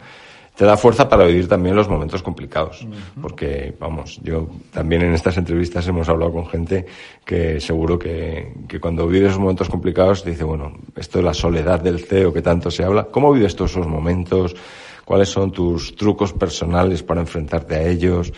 [0.54, 2.84] Te da fuerza para vivir también los momentos complicados.
[3.22, 6.84] Porque, vamos, yo también en estas entrevistas hemos hablado con gente
[7.24, 11.32] que seguro que, que cuando vives esos momentos complicados te dice, bueno, esto es la
[11.32, 13.04] soledad del CEO que tanto se habla.
[13.04, 14.56] ¿Cómo vives tú esos momentos?
[15.04, 18.32] ¿Cuáles son tus trucos personales para enfrentarte a ellos?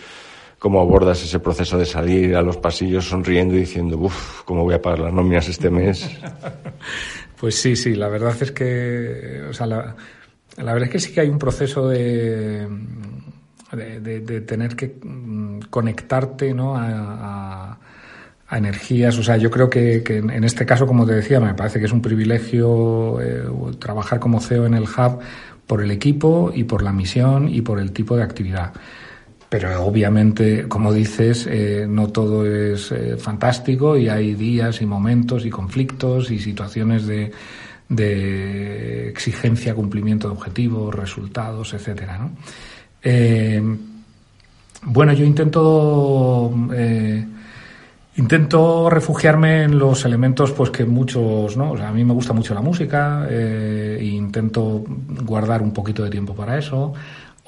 [0.61, 4.75] Cómo abordas ese proceso de salir a los pasillos sonriendo y diciendo, uff, ¿cómo voy
[4.75, 6.07] a pagar las nóminas este mes?
[7.39, 9.95] Pues sí, sí, la verdad es que, o sea, la,
[10.57, 12.67] verdad es que sí que hay un proceso de,
[13.71, 16.77] de, tener que mm, conectarte ¿no?
[16.77, 17.79] a,
[18.47, 19.17] a, energías.
[19.17, 21.85] O sea, yo creo que, que, en este caso, como te decía, me parece que
[21.85, 23.43] es un privilegio eh,
[23.79, 25.17] trabajar como CEO en el Hub
[25.65, 28.71] por el equipo y por la misión y por el tipo de actividad
[29.51, 35.45] pero obviamente, como dices, eh, no todo es eh, fantástico y hay días y momentos
[35.45, 37.33] y conflictos y situaciones de,
[39.09, 42.17] exigencia, cumplimiento de objetivos, resultados, etcétera.
[42.17, 42.31] ¿no?
[43.03, 43.61] Eh,
[44.83, 46.53] bueno, yo intento
[48.15, 51.71] intento refugiarme en los elementos, pues que muchos, ¿no?
[51.71, 54.85] O sea, a mí me gusta mucho la música e intento
[55.25, 56.93] guardar un poquito de tiempo para eso.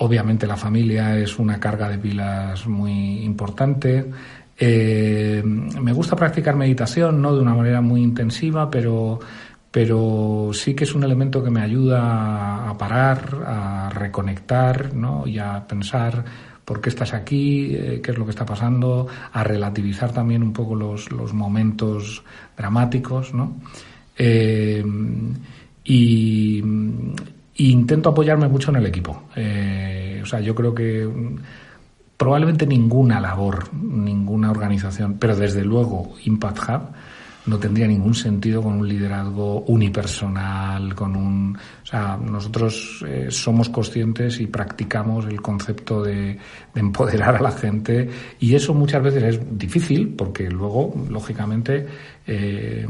[0.03, 4.11] Obviamente la familia es una carga de pilas muy importante.
[4.59, 9.21] Eh, me gusta practicar meditación, no de una manera muy intensiva, pero,
[9.71, 15.25] pero sí que es un elemento que me ayuda a parar, a reconectar ¿no?
[15.25, 16.25] y a pensar
[16.65, 20.51] por qué estás aquí, eh, qué es lo que está pasando, a relativizar también un
[20.51, 22.25] poco los, los momentos
[22.57, 23.33] dramáticos.
[23.33, 23.55] ¿no?
[24.17, 24.83] Eh,
[25.85, 26.61] y,
[27.55, 29.23] y intento apoyarme mucho en el equipo.
[29.35, 31.07] Eh, o sea, yo creo que
[32.17, 36.81] probablemente ninguna labor, ninguna organización, pero desde luego Impact Hub
[37.45, 43.69] no tendría ningún sentido con un liderazgo unipersonal, con un, o sea, nosotros eh, somos
[43.69, 46.37] conscientes y practicamos el concepto de,
[46.73, 51.85] de, empoderar a la gente y eso muchas veces es difícil porque luego, lógicamente,
[52.25, 52.87] eh,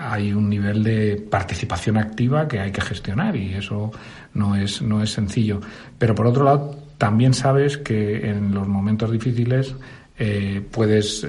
[0.00, 3.90] hay un nivel de participación activa que hay que gestionar y eso
[4.34, 5.60] no es, no es sencillo.
[5.98, 9.74] Pero por otro lado, también sabes que en los momentos difíciles
[10.20, 11.26] eh, puedes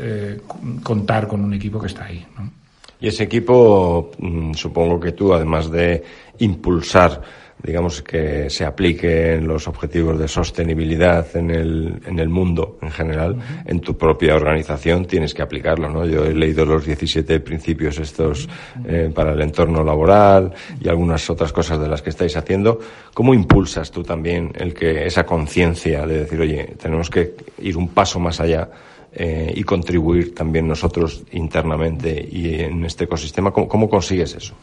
[0.83, 2.25] contar con un equipo que está ahí.
[2.37, 2.58] ¿no?
[3.01, 6.03] Y ese equipo, mm, supongo que tú, además de
[6.39, 7.21] impulsar,
[7.61, 13.33] digamos, que se apliquen los objetivos de sostenibilidad en el, en el mundo en general,
[13.33, 13.71] uh -huh.
[13.71, 16.05] en tu propia organización tienes que aplicarlo, ¿no?
[16.05, 18.47] Yo he leído los 17 principios estos
[18.85, 22.79] eh, para el entorno laboral y algunas otras cosas de las que estáis haciendo.
[23.13, 27.89] ¿Cómo impulsas tú también el que esa conciencia de decir, oye, tenemos que ir un
[27.89, 28.69] paso más allá
[29.11, 33.49] eh, y contribuir también nosotros internamente y en este ecosistema.
[33.49, 34.53] ¿Cómo, cómo consigues eso?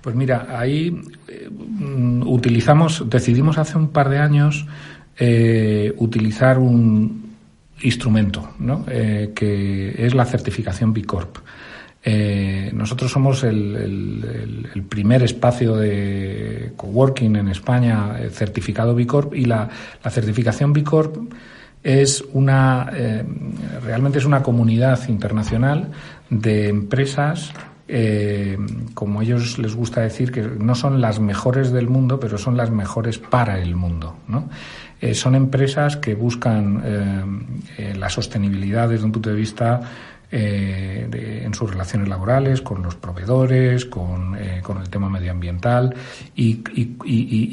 [0.00, 1.50] Pues mira, ahí eh,
[2.24, 4.64] utilizamos, decidimos hace un par de años
[5.18, 7.34] eh, utilizar un
[7.82, 8.86] instrumento, ¿no?
[8.86, 11.38] Que es la certificación B Corp.
[12.72, 19.68] Nosotros somos el, primer espacio de coworking en España certificado B Corp y la,
[20.02, 20.84] la certificación B
[21.86, 23.24] es una eh,
[23.84, 25.92] realmente es una comunidad internacional
[26.28, 27.52] de empresas
[27.86, 28.58] eh,
[28.94, 32.72] como ellos les gusta decir que no son las mejores del mundo pero son las
[32.72, 34.48] mejores para el mundo ¿no?
[35.00, 36.82] eh, son empresas que buscan
[37.78, 39.80] eh, la sostenibilidad desde un punto de vista
[40.28, 45.94] en sus relaciones laborales, con los proveedores, con, con el tema medioambiental
[46.34, 46.56] y,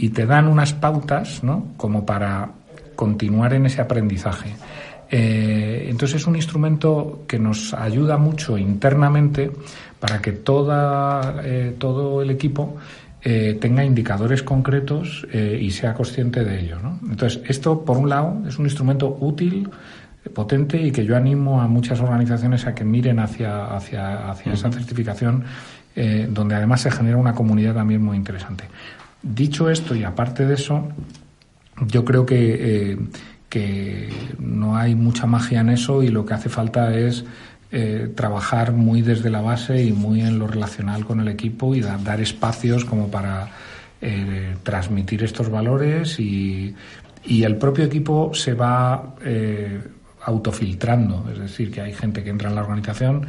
[0.10, 1.68] te dan unas pautas ¿no?
[1.78, 2.50] como para
[2.96, 4.56] continuar en ese aprendizaje.
[5.10, 9.52] Eh, entonces es un instrumento que nos ayuda mucho internamente
[10.00, 11.42] para que toda,
[11.78, 12.76] todo el equipo
[13.22, 16.80] tenga indicadores concretos y sea consciente de ello.
[16.80, 17.00] ¿no?
[17.10, 19.70] Entonces, esto, por un lado, es un instrumento útil
[20.30, 24.72] potente y que yo animo a muchas organizaciones a que miren hacia, hacia, hacia esa
[24.72, 25.44] certificación,
[25.96, 28.66] eh, donde además se genera una comunidad también muy interesante.
[29.22, 30.88] Dicho esto, y aparte de eso,
[31.82, 32.98] yo creo que, eh,
[33.50, 34.10] que
[34.40, 37.26] no hay mucha magia en eso y lo que hace falta es
[37.72, 41.82] eh, trabajar muy desde la base y muy en lo relacional con el equipo y
[41.82, 43.50] dar espacios como para
[44.64, 46.76] transmitir estos valores y,
[47.24, 49.16] y el propio equipo se va
[50.26, 53.26] autofiltrando, es decir, que hay gente que entra en la organización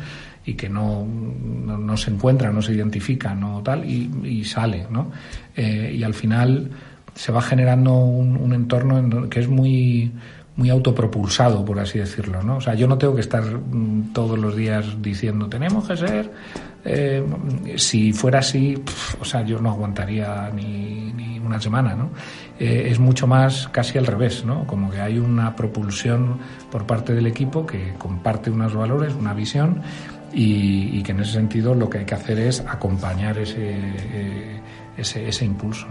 [0.46, 5.10] y que no, no, se encuentra, no se identifica, no tal, y, sale, ¿no?
[5.56, 6.70] Eh, y al final
[7.14, 10.12] se va generando un, entorno que es muy
[10.56, 12.58] muy autopropulsado, por así decirlo, ¿no?
[12.58, 16.30] O sea, yo no tengo que estar mm, todos los días diciendo tenemos que ser.
[16.84, 17.24] Eh,
[17.76, 18.80] si fuera así,
[19.20, 22.10] o sea, yo no aguantaría ni, ni una semana, ¿no?
[22.58, 24.66] Eh, es mucho más casi al revés, ¿no?
[24.66, 26.38] Como que hay una propulsión
[26.70, 29.82] por parte del equipo que comparte unos valores, una visión
[30.32, 34.60] y, que en ese sentido lo que hay que hacer es acompañar ese, eh,
[34.96, 35.86] ese, ese impulso.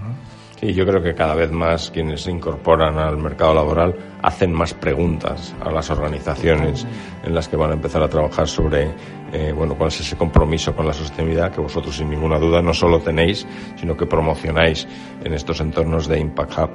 [0.64, 4.74] Y yo creo que cada vez más quienes se incorporan al mercado laboral hacen más
[4.74, 6.88] preguntas a las organizaciones
[7.22, 8.88] en las que van a empezar a trabajar sobre
[9.34, 12.74] eh, bueno, cuál es ese compromiso con la sostenibilidad que vosotros sin ninguna duda no
[12.74, 13.46] solo tenéis,
[13.76, 14.88] sino que promocionáis
[15.22, 16.70] en estos entornos de Impact Hub.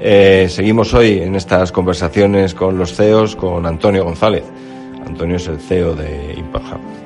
[0.00, 4.44] Eh, seguimos hoy en estas conversaciones con los CEOs con Antonio González.
[5.06, 7.05] Antonio es el CEO de Impact Hub.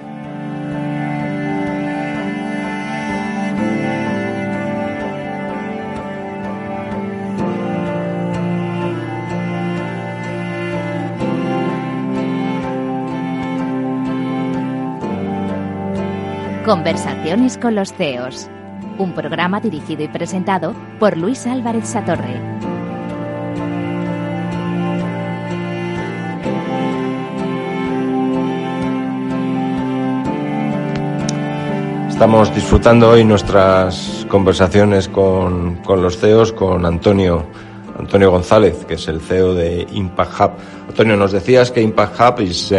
[16.70, 18.48] Conversaciones con los CEOs.
[18.96, 22.40] Un programa dirigido y presentado por Luis Álvarez Satorre.
[32.08, 37.46] Estamos disfrutando hoy nuestras conversaciones con, con los CEOs, con Antonio,
[37.98, 40.50] Antonio González, que es el CEO de Impact Hub.
[40.88, 42.72] Antonio, nos decías que Impact Hub es,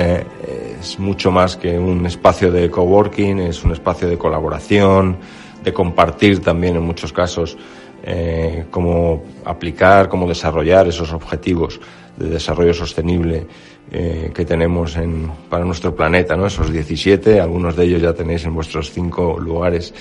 [0.82, 5.18] es mucho más que un espacio de coworking, es un espacio de colaboración,
[5.64, 7.56] de compartir también en muchos casos
[8.04, 11.80] eh, cómo aplicar, cómo desarrollar esos objetivos
[12.18, 13.46] de desarrollo sostenible
[13.92, 16.48] eh, que tenemos en, para nuestro planeta, ¿no?
[16.48, 19.94] Esos 17, algunos de ellos ya tenéis en vuestros cinco lugares.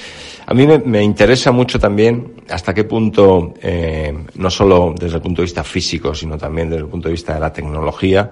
[0.47, 5.43] A mí me, interesa mucho también hasta qué punto, eh, no solo desde el punto
[5.43, 8.31] de vista físico, sino también desde el punto de vista de la tecnología,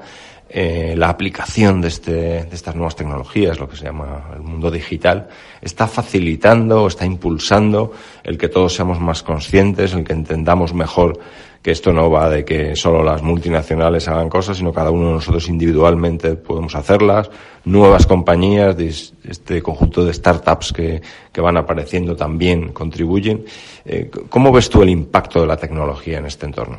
[0.51, 2.13] eh, la aplicación de, este,
[2.45, 5.29] de estas nuevas tecnologías, lo que se llama el mundo digital,
[5.61, 7.93] está facilitando, está impulsando
[8.25, 11.21] el que todos seamos más conscientes, el que entendamos mejor
[11.63, 15.13] que esto no va de que solo las multinacionales hagan cosas, sino cada uno de
[15.15, 17.31] nosotros individualmente podemos hacerlas,
[17.65, 18.77] nuevas compañías,
[19.25, 23.45] este conjunto de startups que, que van apareciendo también contribuyen.
[23.85, 26.79] Eh, ¿Cómo ves tú el impacto de la tecnología en este entorno?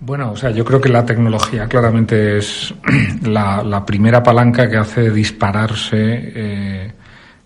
[0.00, 2.74] Bueno, o sea, yo creo que la tecnología claramente es
[3.22, 6.92] la, primera palanca que hace dispararse eh,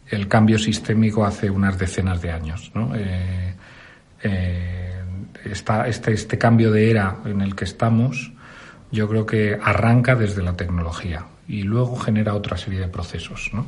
[0.09, 2.73] el cambio sistémico hace unas decenas de años.
[2.75, 2.93] ¿no?
[2.97, 3.55] Eh,
[4.25, 5.03] eh,
[5.45, 8.33] este, este cambio de era en el que estamos,
[8.91, 13.67] yo creo que arranca desde la tecnología y luego genera otra serie de procesos, ¿no?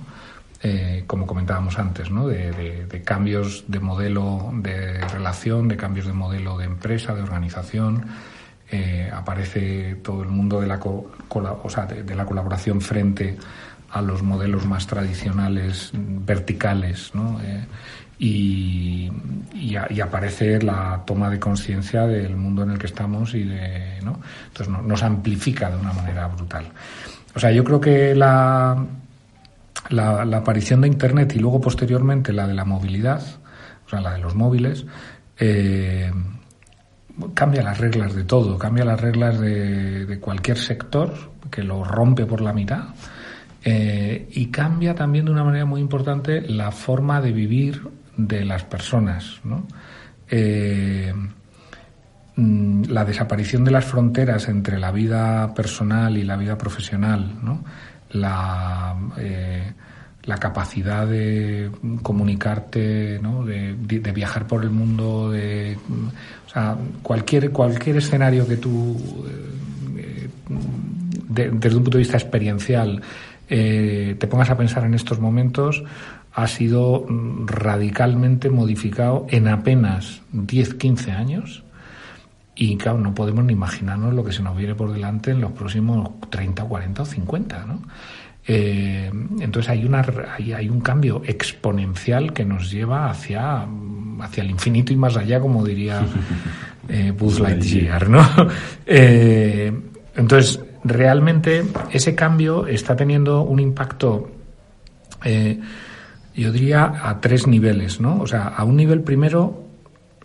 [1.09, 2.29] como comentábamos antes, ¿no?
[2.29, 8.05] De, cambios de modelo de relación, de cambios de modelo de empresa, de organización,
[8.72, 13.37] eh, aparece todo el mundo de la, o sea, de, la colaboración frente
[13.90, 17.38] a los modelos más tradicionales verticales, ¿no?
[17.42, 17.66] Eh,
[18.18, 19.10] y,
[19.54, 24.20] y, aparece la toma de conciencia del mundo en el que estamos y de, ¿no?
[24.46, 26.66] Entonces nos amplifica de una manera brutal.
[27.35, 28.87] O sea, yo creo que la,
[29.90, 33.23] la, la, aparición de Internet y luego posteriormente la de la movilidad,
[33.87, 34.87] o sea, la de los móviles,
[35.38, 36.10] eh,
[37.35, 41.12] cambia las reglas de todo, cambia las reglas de, cualquier sector,
[41.50, 42.88] que lo rompe por la mitad,
[43.64, 48.64] eh, y cambia también de una manera muy importante la forma de vivir de las
[48.64, 49.40] personas.
[50.29, 51.12] Eh,
[52.37, 57.35] mm, la desaparición de las fronteras entre la vida personal y la vida profesional,
[58.10, 59.73] la, eh,
[60.25, 61.70] la capacidad de
[62.02, 63.44] comunicarte, ¿no?
[63.44, 63.75] de,
[64.14, 65.77] viajar por el mundo, de,
[66.46, 68.96] o sea, cualquier, cualquier escenario que tú,
[69.98, 70.29] eh,
[71.29, 73.02] desde un punto de vista experiencial,
[73.48, 75.83] eh, te pongas a pensar en estos momentos,
[76.35, 77.04] ha sido
[77.46, 81.64] radicalmente modificado en apenas 10-15 años.
[82.54, 85.52] Y claro, no podemos ni imaginarnos lo que se nos viene por delante en los
[85.52, 87.83] próximos 30, 40 o 50, ¿no?
[88.47, 90.05] Eh, entonces hay, una,
[90.37, 93.67] hay, un cambio exponencial que nos lleva hacia,
[94.21, 96.05] hacia el infinito y más allá, como diría
[96.88, 98.27] eh, Buzz Lightyear, ¿no?
[98.87, 99.73] Eh,
[100.17, 104.31] entonces, realmente ese cambio está teniendo un impacto,
[106.35, 108.21] yo diría, a tres niveles, ¿no?
[108.21, 109.71] O sea, a un nivel primero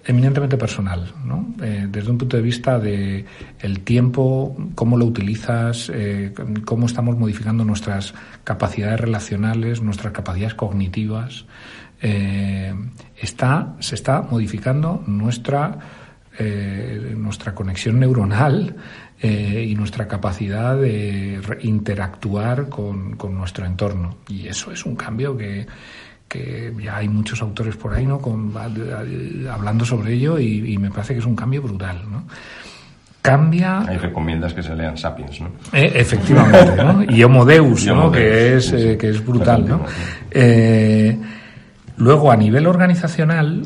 [0.08, 1.54] eminentemente personal, ¿no?
[1.62, 3.26] Eh, desde un punto de vista de
[3.60, 6.34] el tiempo, cómo lo utilizas, eh,
[6.66, 8.14] cómo estamos modificando nuestras
[8.46, 11.46] capacidades relacionales, nuestras capacidades cognitivas,
[12.02, 12.74] eh,
[13.18, 15.78] está se está modificando nuestra
[17.16, 18.76] nuestra conexión neuronal
[19.20, 25.66] y nuestra capacidad de interactuar con, con nuestro entorno y eso es un cambio que
[26.28, 28.20] que ya hay muchos autores por ahí ¿no?
[28.20, 28.54] Con,
[29.50, 32.02] hablando sobre ello y, me parece que es un cambio brutal.
[32.10, 32.24] ¿no?
[33.22, 33.80] Cambia.
[33.80, 35.50] Ahí recomiendas que se lean Sapiens, ¿no?
[35.74, 37.04] Eh, efectivamente, ¿no?
[37.10, 38.12] Y Homo Deus, ¿no?
[38.12, 39.86] que, es, eh, que es brutal, ¿no?
[41.98, 43.64] Eh, luego, a nivel organizacional,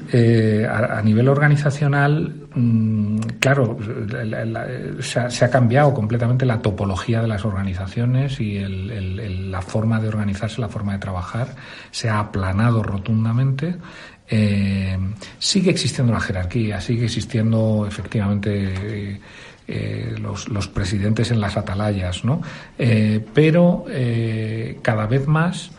[0.70, 3.78] a, nivel organizacional, mm, claro,
[5.00, 8.60] se, ha, cambiado completamente la topología de las organizaciones y
[9.50, 11.50] la forma de organizarse, la forma de trabajar,
[11.92, 13.76] se ha aplanado rotundamente.
[14.34, 14.98] Eh,
[15.40, 19.20] sigue existiendo la jerarquía, sigue existiendo efectivamente
[19.68, 22.42] eh, los, presidentes en las atalayas, ¿no?
[22.80, 23.86] Eh, pero
[24.82, 25.72] cada vez más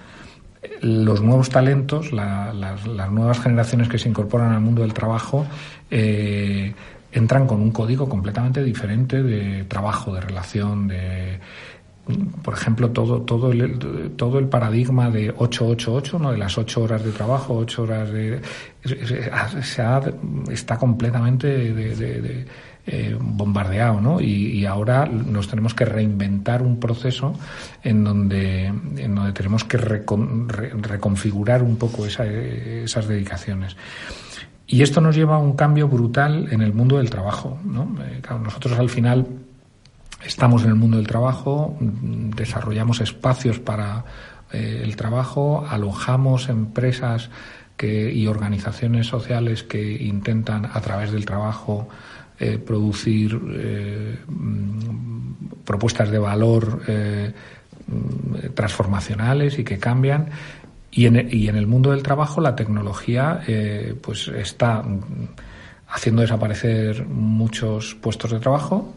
[0.80, 5.46] los nuevos talentos, las, las, nuevas generaciones que se incorporan al mundo del trabajo,
[5.90, 11.40] entran con un código completamente diferente de trabajo, de relación, de
[12.42, 16.32] por ejemplo, todo, todo, el, todo el paradigma de 888, ¿no?
[16.32, 18.40] de las 8 horas de trabajo, 8 horas de.
[18.84, 19.82] Se
[20.50, 22.46] está completamente de,
[22.84, 24.20] eh, bombardeado, ¿no?
[24.20, 27.32] Y, ahora nos tenemos que reinventar un proceso
[27.84, 33.76] en donde, en donde tenemos que reconfigurar un poco esas dedicaciones.
[34.66, 37.58] Y esto nos lleva a un cambio brutal en el mundo del trabajo.
[37.64, 37.94] ¿no?
[38.02, 39.26] Eh, nosotros al final
[40.24, 44.04] estamos en el mundo del trabajo, desarrollamos espacios para
[44.52, 47.30] eh, el trabajo, alojamos empresas
[47.84, 51.88] y organizaciones sociales que intentan a través del trabajo
[52.42, 54.84] eh, producir mm,
[55.64, 60.30] propuestas de valor mm, transformacionales y que cambian
[60.92, 64.84] y en, y en el mundo del trabajo la tecnología eh, pues está
[65.88, 68.94] haciendo desaparecer muchos puestos de trabajo,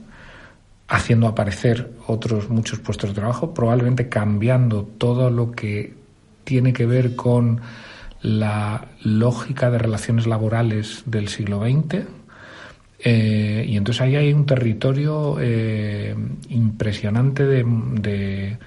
[0.89, 5.93] haciendo aparecer otros muchos puestos de trabajo, probablemente cambiando todo lo que
[6.43, 7.61] tiene que ver con
[8.21, 12.05] la lógica de relaciones laborales del siglo XX.
[13.07, 16.15] Eh, y entonces ahí hay un territorio eh,
[16.49, 18.57] impresionante de,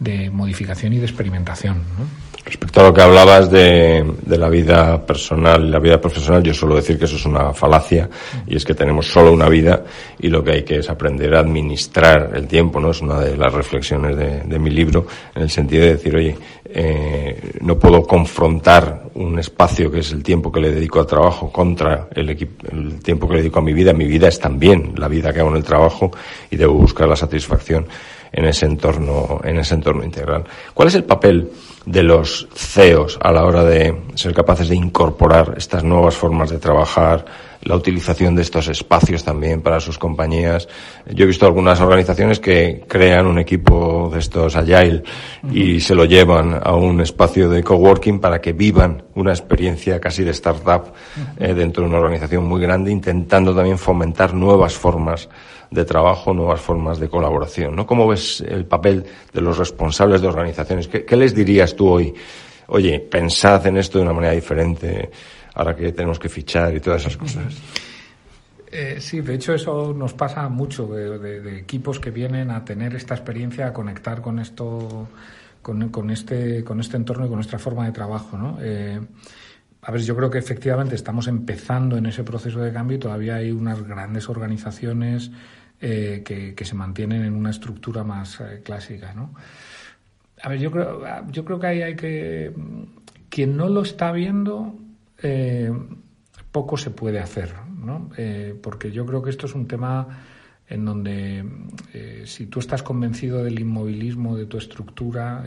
[0.00, 1.76] de, modificación y de experimentación.
[1.76, 2.23] ¿no?
[2.44, 6.76] Respecto a lo que hablabas de, la vida personal y la vida profesional, yo suelo
[6.76, 8.10] decir que eso es una falacia
[8.46, 9.82] y es que tenemos solo una vida
[10.18, 12.90] y lo que hay que es aprender a administrar el tiempo, ¿no?
[12.90, 16.36] Es una de las reflexiones de, de mi libro en el sentido de decir, oye,
[16.66, 21.50] eh, no puedo confrontar un espacio que es el tiempo que le dedico al trabajo
[21.52, 23.92] contra el, el tiempo que le dedico a mi vida.
[23.92, 26.10] Mi vida es también la vida que hago en el trabajo
[26.50, 27.86] y debo buscar la satisfacción
[28.34, 30.44] en ese entorno, en ese entorno integral.
[30.74, 31.50] ¿Cuál es el papel
[31.86, 36.58] de los CEOs a la hora de ser capaces de incorporar estas nuevas formas de
[36.58, 37.24] trabajar,
[37.64, 40.68] la utilización de estos espacios también para sus compañías.
[41.06, 45.02] Yo he visto algunas organizaciones que crean un equipo de estos agile
[45.50, 50.24] y se lo llevan a un espacio de coworking para que vivan una experiencia casi
[50.24, 50.92] de startup
[51.38, 55.28] eh, dentro de una organización muy grande, intentando también fomentar nuevas formas
[55.70, 57.74] de trabajo, nuevas formas de colaboración.
[57.74, 57.86] ¿no?
[57.86, 60.88] ¿Cómo ves el papel de los responsables de organizaciones?
[60.88, 62.14] ¿Qué, les dirías tú hoy?
[62.68, 65.10] Oye, pensad en esto de una manera diferente
[65.54, 67.54] ahora que tenemos que fichar y todas esas cosas.
[68.76, 73.14] Eh, sí, de hecho eso nos pasa mucho de, equipos que vienen a tener esta
[73.14, 75.08] experiencia, a conectar con esto,
[75.62, 78.58] con, este, con este entorno y con nuestra forma de trabajo, ¿no?
[78.60, 79.00] Eh,
[79.80, 83.36] a ver, yo creo que efectivamente estamos empezando en ese proceso de cambio y todavía
[83.36, 85.30] hay unas grandes organizaciones
[85.80, 89.34] eh, que, se mantienen en una estructura más clásica, ¿no?
[90.42, 92.52] A ver, yo creo, yo creo que ahí hay que...
[93.28, 94.74] Quien no lo está viendo,
[95.22, 95.72] eh,
[96.50, 98.10] poco se puede hacer, ¿no?
[98.16, 100.06] Eh, porque yo creo que esto es un tema
[100.68, 101.44] en donde
[101.92, 105.44] eh, si tú estás convencido del inmovilismo de tu estructura,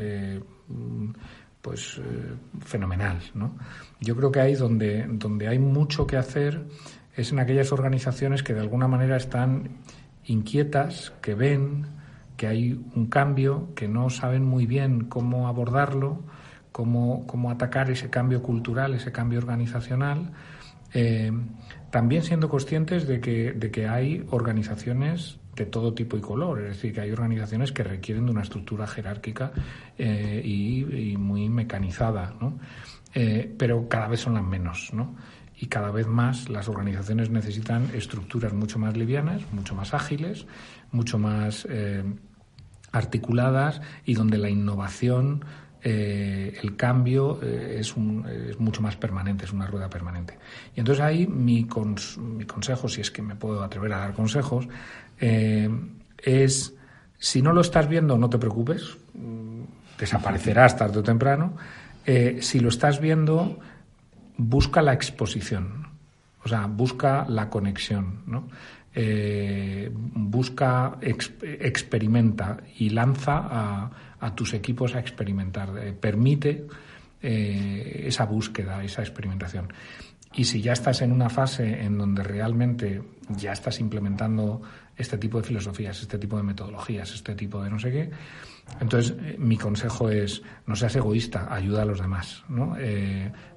[1.62, 2.00] pues
[2.64, 3.58] fenomenal, ¿no?
[4.00, 6.66] Yo creo que ahí donde, donde hay mucho que hacer
[7.16, 9.78] es en aquellas organizaciones que de alguna manera están
[10.26, 11.98] inquietas, que ven
[12.38, 16.24] que hay un cambio, que no saben muy bien cómo abordarlo,
[16.78, 20.32] cómo, cómo atacar ese cambio cultural, ese cambio organizacional,
[20.94, 21.32] eh,
[21.90, 26.68] también siendo conscientes de que, de que hay organizaciones de todo tipo y color, es
[26.76, 29.54] decir, que hay organizaciones que requieren de una estructura jerárquica
[29.98, 32.60] eh, y, muy mecanizada, ¿no?
[33.16, 35.16] Eh, pero cada vez son las menos, ¿no?
[35.60, 40.46] y cada vez más las organizaciones necesitan estructuras mucho más livianas, mucho más ágiles,
[40.92, 41.68] mucho más
[42.92, 45.44] articuladas y donde la innovación,
[45.84, 50.38] eh, el cambio eh, es, mucho más permanente, es una rueda permanente.
[50.76, 54.68] Y entonces ahí mi, consejo, si es que me puedo atrever a dar consejos,
[55.20, 56.74] es,
[57.18, 59.62] si no lo estás viendo, no te preocupes, mm,
[59.98, 61.56] desaparecerás tarde o temprano.
[62.40, 63.60] si lo estás viendo,
[64.38, 65.88] busca la exposición,
[66.44, 68.48] o sea, busca la conexión, ¿no?
[69.00, 73.92] Eh, busca, experimenta y lanza a,
[74.36, 76.66] tus equipos a experimentar, eh, permite
[77.22, 79.72] eh, esa búsqueda, esa experimentación.
[80.34, 84.62] Y si ya estás en una fase en donde realmente ya estás implementando
[84.96, 88.12] este tipo de filosofías, este tipo de metodologías, este tipo de no sé qué,
[88.80, 92.76] entonces mi consejo es no seas egoísta, ayuda a los demás, ¿no?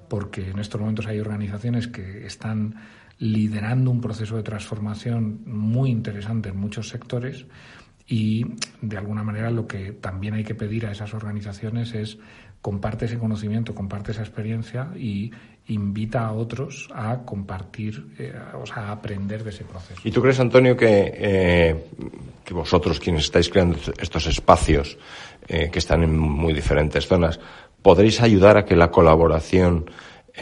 [0.07, 2.75] porque en estos momentos hay organizaciones que están
[3.21, 7.45] liderando un proceso de transformación muy interesante en muchos sectores
[8.07, 8.45] y
[8.81, 12.17] de alguna manera lo que también hay que pedir a esas organizaciones es
[12.61, 15.31] comparte ese conocimiento, comparte esa experiencia y
[15.67, 20.01] invita a otros a compartir, eh, o sea, a aprender de ese proceso.
[20.03, 21.85] ¿Y tú crees, Antonio, que, eh,
[22.43, 24.97] que vosotros, quienes estáis creando estos espacios
[25.47, 27.39] eh, que están en muy diferentes zonas,
[27.81, 29.85] podréis ayudar a que la colaboración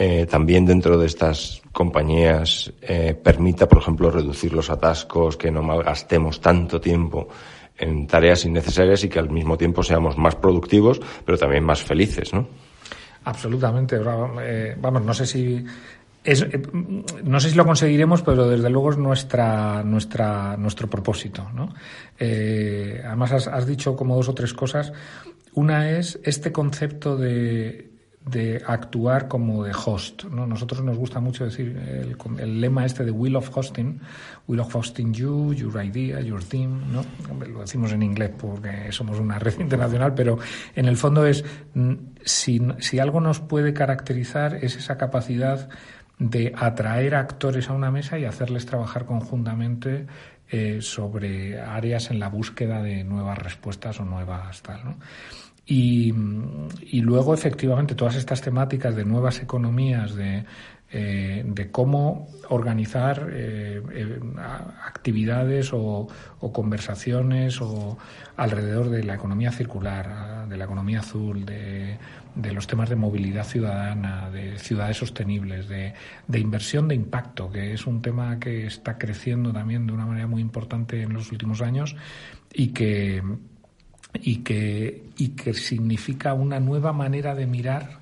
[0.02, 5.62] eh, también dentro de estas compañías eh, permita, por ejemplo, reducir los atascos, que no
[5.62, 7.28] malgastemos tanto tiempo
[7.76, 12.32] en tareas innecesarias y que al mismo tiempo seamos más productivos, pero también más felices,
[12.32, 12.48] ¿no?
[13.24, 14.00] Absolutamente.
[14.40, 15.62] Eh, vamos, no sé si
[16.24, 16.46] es,
[17.22, 21.46] no sé si lo conseguiremos, pero desde luego es nuestra, nuestra, nuestro propósito.
[21.54, 21.74] ¿no?
[22.18, 24.94] además, has, dicho como dos o tres cosas.
[25.52, 27.89] Una es este concepto de,
[28.24, 30.24] de actuar como de host.
[30.24, 30.46] ¿no?
[30.46, 31.76] Nosotros nos gusta mucho decir
[32.38, 34.00] el, lema este de Will of Hosting,
[34.46, 36.92] Will of Hosting You, Your Idea, Your Team.
[36.92, 37.04] ¿no?
[37.46, 40.38] Lo decimos en inglés porque somos una red internacional, pero
[40.74, 41.44] en el fondo es,
[41.74, 41.94] mm,
[42.24, 45.68] si, si algo nos puede caracterizar es esa capacidad
[46.18, 50.06] de atraer actores a una mesa y hacerles trabajar conjuntamente
[50.50, 54.84] eh, sobre áreas en la búsqueda de nuevas respuestas o nuevas tal.
[54.84, 54.96] ¿no?
[55.72, 56.12] Y,
[57.00, 60.44] luego, efectivamente, todas estas temáticas de nuevas economías, de,
[60.90, 63.80] eh, de cómo organizar eh,
[64.84, 66.08] actividades o,
[66.52, 67.96] conversaciones o
[68.36, 71.98] alrededor de la economía circular, de la economía azul, de,
[72.34, 75.94] de los temas de movilidad ciudadana, de ciudades sostenibles, de,
[76.32, 80.42] inversión de impacto, que es un tema que está creciendo también de una manera muy
[80.42, 81.94] importante en los últimos años
[82.52, 83.22] y que,
[84.14, 88.00] y que, y que significa una nueva manera de mirar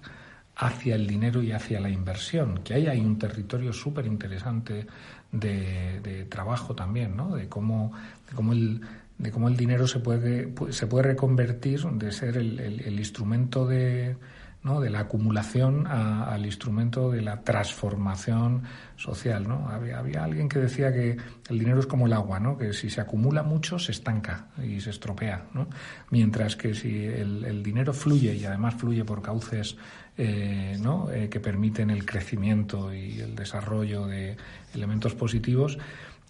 [0.57, 4.87] hacia el dinero y hacia la inversión, que ahí hay un territorio súper interesante
[5.31, 7.37] de, trabajo también, ¿no?
[7.37, 7.93] de cómo,
[8.29, 8.81] de cómo el
[9.19, 14.17] de cómo el dinero se puede, se puede reconvertir de ser el, instrumento de,
[14.63, 14.81] ¿no?
[14.81, 18.65] de la acumulación al instrumento de la transformación
[18.97, 19.47] social.
[19.47, 19.69] ¿no?
[19.69, 21.17] Había, había, alguien que decía que
[21.49, 22.59] el dinero es como el agua, ¿no?
[22.59, 25.69] que si se acumula mucho se estanca y se estropea, ¿no?
[26.11, 29.77] mientras que si el, dinero fluye y además fluye por cauces
[30.17, 31.11] eh, ¿no?
[31.13, 34.37] Eh, que permiten el crecimiento y el desarrollo de
[34.75, 35.79] elementos positivos,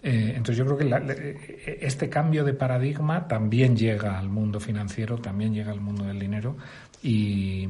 [0.01, 5.17] eh, entonces yo creo que eh, este cambio de paradigma también llega al mundo financiero,
[5.17, 6.55] también llega al mundo del dinero
[7.03, 7.67] y,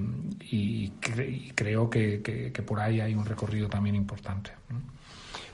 [1.56, 4.52] creo que, por ahí hay un recorrido también importante.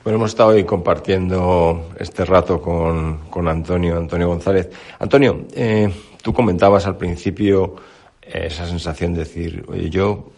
[0.03, 4.69] Bueno, hemos estado hoy compartiendo este rato con, Antonio, Antonio González.
[4.99, 7.75] Antonio, eh, tú comentabas al principio
[8.21, 10.31] esa sensación de decir, oye, yo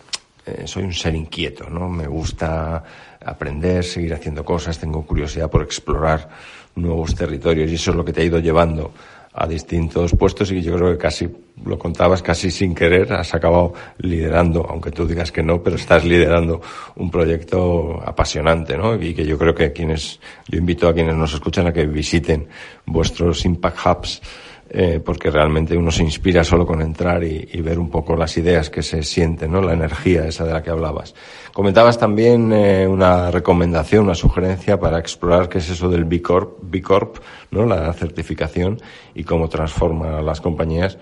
[0.65, 1.89] soy un ser inquieto, ¿no?
[1.89, 2.83] Me gusta
[3.25, 6.29] aprender, seguir haciendo cosas, tengo curiosidad por explorar
[6.75, 8.91] nuevos territorios y eso es lo que te ha ido llevando
[9.39, 11.29] a distintos puestos y yo creo que casi,
[11.63, 16.03] lo contabas casi sin querer, has acabado liderando, aunque tú digas que no, pero estás
[16.03, 16.59] liderando
[16.95, 18.95] un proyecto apasionante, ¿no?
[18.95, 22.47] Y que yo creo que quienes, yo invito a quienes nos escuchan a que visiten
[22.87, 24.21] vuestros Impact Hubs,
[24.69, 28.37] eh, porque realmente uno se inspira solo con entrar y, y, ver un poco las
[28.37, 29.61] ideas que se sienten, ¿no?
[29.61, 31.15] La energía esa de la que hablabas.
[31.53, 36.57] Comentabas también eh, una recomendación, una sugerencia para explorar qué es eso del B Corp,
[36.61, 37.17] B Corp,
[37.51, 37.65] ¿no?
[37.65, 38.79] La certificación
[39.15, 40.97] y cómo transforma las compañías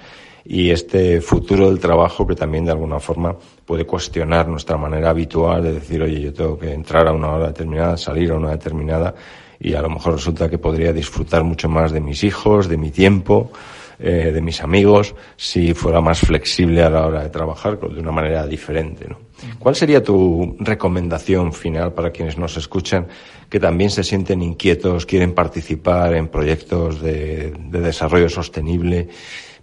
[0.46, 3.36] y este futuro del trabajo que también de alguna forma
[3.66, 7.48] puede cuestionar nuestra manera habitual de decir, oye, yo tengo que entrar a una hora
[7.48, 9.16] determinada, salir a una determinada
[9.60, 12.92] y a lo mejor resulta que podría disfrutar mucho más de mis hijos, de mi
[12.92, 13.52] tiempo,
[13.98, 18.12] eh, de mis amigos, si fuera más flexible a la hora de trabajar de una
[18.12, 19.08] manera diferente.
[19.08, 19.18] ¿no?
[19.58, 23.08] ¿Cuál sería tu recomendación final para quienes nos escuchan
[23.50, 29.08] que también se sienten inquietos, quieren participar en proyectos de, de desarrollo sostenible,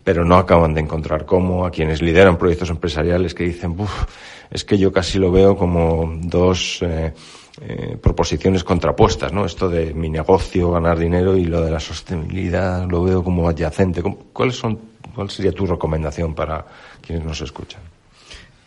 [0.03, 1.67] pero no acaban de encontrar cómo?
[1.67, 4.07] A quienes lideran proyectos empresariales que dicen, Buf,
[4.51, 7.13] es que yo casi lo veo como dos eh,
[7.61, 9.45] eh, proposiciones contrapuestas, ¿no?
[9.45, 14.03] Esto de mi negocio, ganar dinero y lo de la sostenibilidad lo veo como adyacente.
[14.33, 14.79] ¿Cuáles son,
[15.15, 16.65] ¿Cuál sería tu recomendación para
[17.03, 17.83] quienes nos escuchan?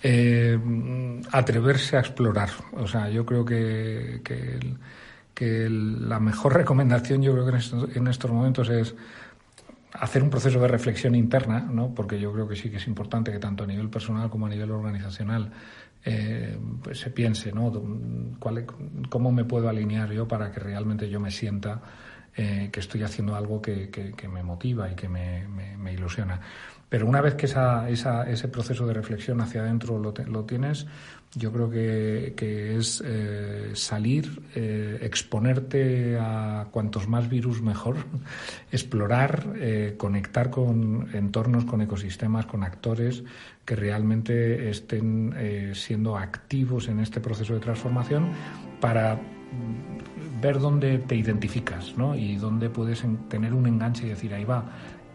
[0.04, 0.60] Eh,
[1.32, 2.50] atreverse a explorar.
[2.74, 4.60] O sea, yo creo que, que,
[5.34, 8.94] que la mejor recomendación, yo creo que en estos, en estos momentos es
[10.00, 11.94] hacer un proceso de reflexión interna, ¿no?
[11.94, 14.50] porque yo creo que sí que es importante que tanto a nivel personal como a
[14.50, 15.52] nivel organizacional
[16.06, 17.72] eh, pues se piense ¿no?
[18.40, 18.66] ¿Cuál,
[19.10, 21.82] cómo me puedo alinear yo para que realmente yo me sienta
[22.38, 26.42] eh, que estoy haciendo algo que, que, me motiva y que me, me ilusiona.
[26.90, 30.44] Pero una vez que esa, esa, ese proceso de reflexión hacia adentro lo, te, lo
[30.44, 30.86] tienes,
[31.38, 37.98] yo creo que, es eh, salir, eh, exponerte a cuantos más virus mejor,
[38.72, 43.24] explorar, eh, conectar con entornos, con ecosistemas, con actores
[43.66, 45.34] que realmente estén
[45.74, 48.30] siendo activos en este proceso de transformación
[48.80, 49.20] para
[50.40, 52.16] ver dónde te identificas ¿no?
[52.16, 54.66] y dónde puedes tener un enganche y decir, ahí va,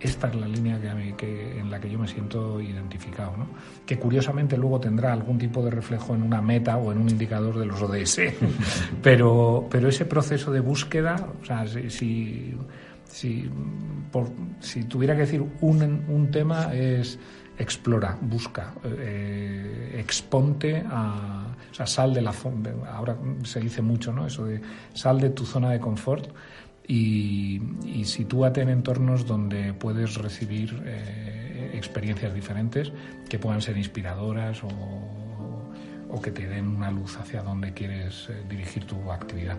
[0.00, 3.36] esta es la línea que, a mí, que en la que yo me siento identificado,
[3.36, 3.46] ¿no?
[3.84, 7.58] que curiosamente luego tendrá algún tipo de reflejo en una meta o en un indicador
[7.58, 8.20] de los ODS,
[9.02, 12.56] pero, pero ese proceso de búsqueda, o sea, si, si,
[13.04, 13.50] si,
[14.10, 14.30] por,
[14.60, 17.18] si tuviera que decir un, un tema es
[17.58, 24.12] explora, busca, eh, exponte a, o sea, sal de la zona, ahora se dice mucho,
[24.12, 24.26] ¿no?
[24.26, 24.60] Eso de
[24.94, 26.30] sal de tu zona de confort
[26.90, 32.92] y, y sitúate en entornos donde puedes recibir eh, experiencias diferentes
[33.28, 34.68] que puedan ser inspiradoras o,
[36.10, 39.56] o, que te den una luz hacia donde quieres eh, dirigir tu actividad.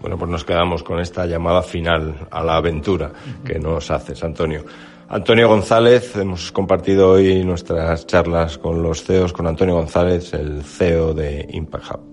[0.00, 3.12] Bueno, pues nos quedamos con esta llamada final a la aventura
[3.44, 4.64] que nos haces, Antonio.
[5.08, 11.12] Antonio González, hemos compartido hoy nuestras charlas con los CEOs, con Antonio González, el CEO
[11.12, 12.11] de Impact Hub.